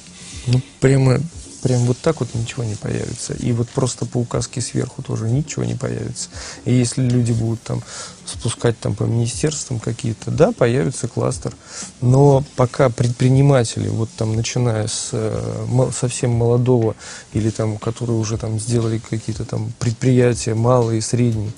Ну, 0.47 0.61
прямо 0.81 1.21
прям 1.63 1.81
вот 1.81 1.99
так 1.99 2.21
вот 2.21 2.35
ничего 2.35 2.65
не 2.65 2.75
появится. 2.75 3.35
И 3.35 3.53
вот 3.53 3.69
просто 3.69 4.07
по 4.07 4.19
указке 4.19 4.61
сверху 4.61 5.03
тоже 5.03 5.29
ничего 5.29 5.65
не 5.65 5.75
появится. 5.75 6.31
И 6.65 6.73
если 6.73 7.03
люди 7.03 7.33
будут 7.33 7.63
там 7.63 7.83
спускать 8.25 8.79
там 8.79 8.95
по 8.95 9.05
министерствам 9.05 9.81
какие-то, 9.81 10.31
да, 10.31 10.53
появится 10.53 11.09
кластер. 11.09 11.55
Но 12.01 12.45
пока 12.57 12.89
предприниматели, 12.89 13.89
вот 13.89 14.11
там 14.17 14.37
начиная 14.37 14.87
с 14.87 15.11
э, 15.13 15.91
совсем 15.95 16.31
молодого 16.31 16.95
или 17.33 17.51
там, 17.51 17.79
которые 17.79 18.19
уже 18.19 18.39
там 18.39 18.59
сделали 18.59 18.99
какие-то 18.99 19.45
там 19.45 19.73
предприятия 19.79 20.55
малые 20.55 21.03
средние, 21.03 21.53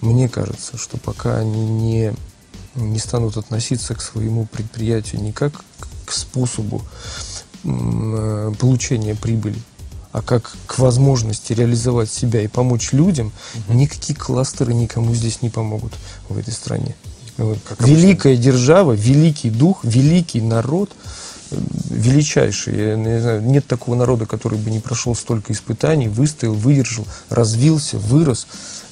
мне 0.00 0.28
кажется, 0.28 0.76
что 0.76 0.98
пока 0.98 1.36
они 1.36 1.64
не, 1.68 2.14
не 2.74 2.98
станут 2.98 3.36
относиться 3.36 3.94
к 3.94 4.00
своему 4.00 4.46
предприятию 4.46 5.22
не 5.22 5.32
как 5.32 5.64
к 6.06 6.12
способу 6.12 6.82
Э, 7.64 8.52
получения 8.58 9.14
прибыли, 9.14 9.58
а 10.10 10.20
как 10.20 10.56
к 10.66 10.78
возможности 10.78 11.52
реализовать 11.52 12.10
себя 12.10 12.40
и 12.42 12.48
помочь 12.48 12.92
людям, 12.92 13.30
угу. 13.54 13.78
никакие 13.78 14.18
кластеры 14.18 14.74
никому 14.74 15.14
здесь 15.14 15.42
не 15.42 15.50
помогут 15.50 15.92
в 16.28 16.36
этой 16.36 16.52
стране. 16.52 16.96
Как 17.36 17.80
Великая 17.86 18.36
держава, 18.36 18.92
великий 18.92 19.48
дух, 19.48 19.84
великий 19.84 20.40
народ, 20.40 20.90
э, 21.52 21.56
величайший. 21.90 22.76
Я 22.76 22.96
не 22.96 23.20
знаю, 23.20 23.42
нет 23.44 23.64
такого 23.68 23.94
народа, 23.94 24.26
который 24.26 24.58
бы 24.58 24.68
не 24.72 24.80
прошел 24.80 25.14
столько 25.14 25.52
испытаний, 25.52 26.08
выстоял, 26.08 26.54
выдержал, 26.54 27.06
развился, 27.28 27.96
вырос. 27.96 28.48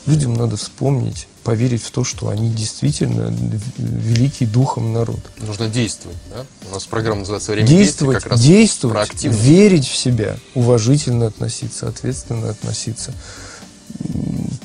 Людям 0.07 0.35
надо 0.35 0.57
вспомнить 0.57 1.27
поверить 1.42 1.83
в 1.83 1.90
то, 1.90 2.05
что 2.05 2.29
они 2.29 2.50
действительно 2.50 3.35
великий 3.79 4.46
духом 4.46 4.92
народ. 4.92 5.20
Нужно 5.38 5.68
действовать, 5.68 6.18
да? 6.35 6.44
У 6.70 6.74
нас 6.74 6.85
программа 6.87 7.20
называется 7.20 7.53
«Время 7.53 7.66
действовать, 7.66 8.16
действия», 8.16 8.31
как 8.31 8.38
раз 8.38 8.40
действовать, 8.40 9.24
верить 9.24 9.87
в 9.87 9.96
себя, 9.96 10.37
уважительно 10.55 11.26
относиться, 11.26 11.88
ответственно 11.88 12.50
относиться, 12.50 13.14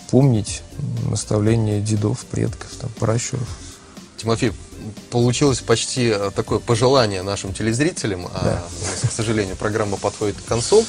помнить 0.09 0.61
наставления 1.09 1.81
дедов, 1.81 2.25
предков, 2.25 2.69
там, 2.79 2.89
пращуров. 2.99 3.47
Тимофей, 4.17 4.51
получилось 5.09 5.59
почти 5.59 6.07
э, 6.07 6.31
такое 6.35 6.59
пожелание 6.59 7.21
нашим 7.21 7.53
телезрителям. 7.53 8.27
А 8.33 8.43
да. 8.43 8.63
А, 9.03 9.07
к 9.07 9.11
сожалению, 9.11 9.55
программа 9.55 9.97
подходит 9.97 10.37
к 10.37 10.45
концу. 10.45 10.85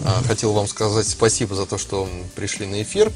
А, 0.00 0.22
хотел 0.26 0.52
вам 0.52 0.66
сказать 0.66 1.06
спасибо 1.06 1.54
за 1.54 1.66
то, 1.66 1.78
что 1.78 2.08
пришли 2.34 2.66
на 2.66 2.82
эфир. 2.82 3.12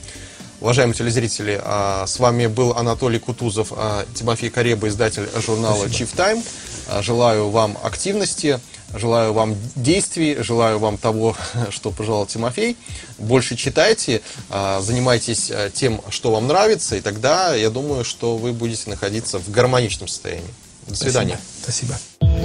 Уважаемые 0.60 0.96
телезрители, 0.96 1.60
а, 1.62 2.04
с 2.06 2.18
вами 2.18 2.48
был 2.48 2.72
Анатолий 2.72 3.20
Кутузов, 3.20 3.72
а, 3.76 4.04
Тимофей 4.14 4.50
Кареба, 4.50 4.88
издатель 4.88 5.28
журнала 5.46 5.84
Chief 5.84 6.08
Time. 6.16 6.44
А, 6.88 7.00
желаю 7.00 7.50
вам 7.50 7.78
активности, 7.84 8.58
желаю 8.92 9.32
вам 9.34 9.54
действий, 9.76 10.36
желаю 10.40 10.80
вам 10.80 10.98
того, 10.98 11.36
что 11.70 11.92
пожелал 11.92 12.26
Тимофей. 12.26 12.76
Больше 13.18 13.56
читайте, 13.56 14.20
занимайтесь 14.50 15.52
тем, 15.74 16.00
что 16.08 16.30
вам 16.30 16.46
нравится, 16.46 16.96
и 16.96 17.00
тогда 17.00 17.54
я 17.54 17.70
думаю, 17.70 18.04
что 18.04 18.36
вы 18.36 18.52
будете 18.52 18.90
находиться 18.90 19.38
в 19.38 19.50
гармоничном 19.50 20.08
состоянии. 20.08 20.54
До 20.86 20.94
свидания. 20.94 21.38
Спасибо. 21.62 21.94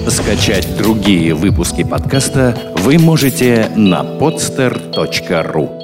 Скачать 0.09 0.75
другие 0.77 1.33
выпуски 1.33 1.83
подкаста 1.83 2.73
вы 2.77 2.97
можете 2.97 3.71
на 3.75 4.01
podster.ru 4.01 5.82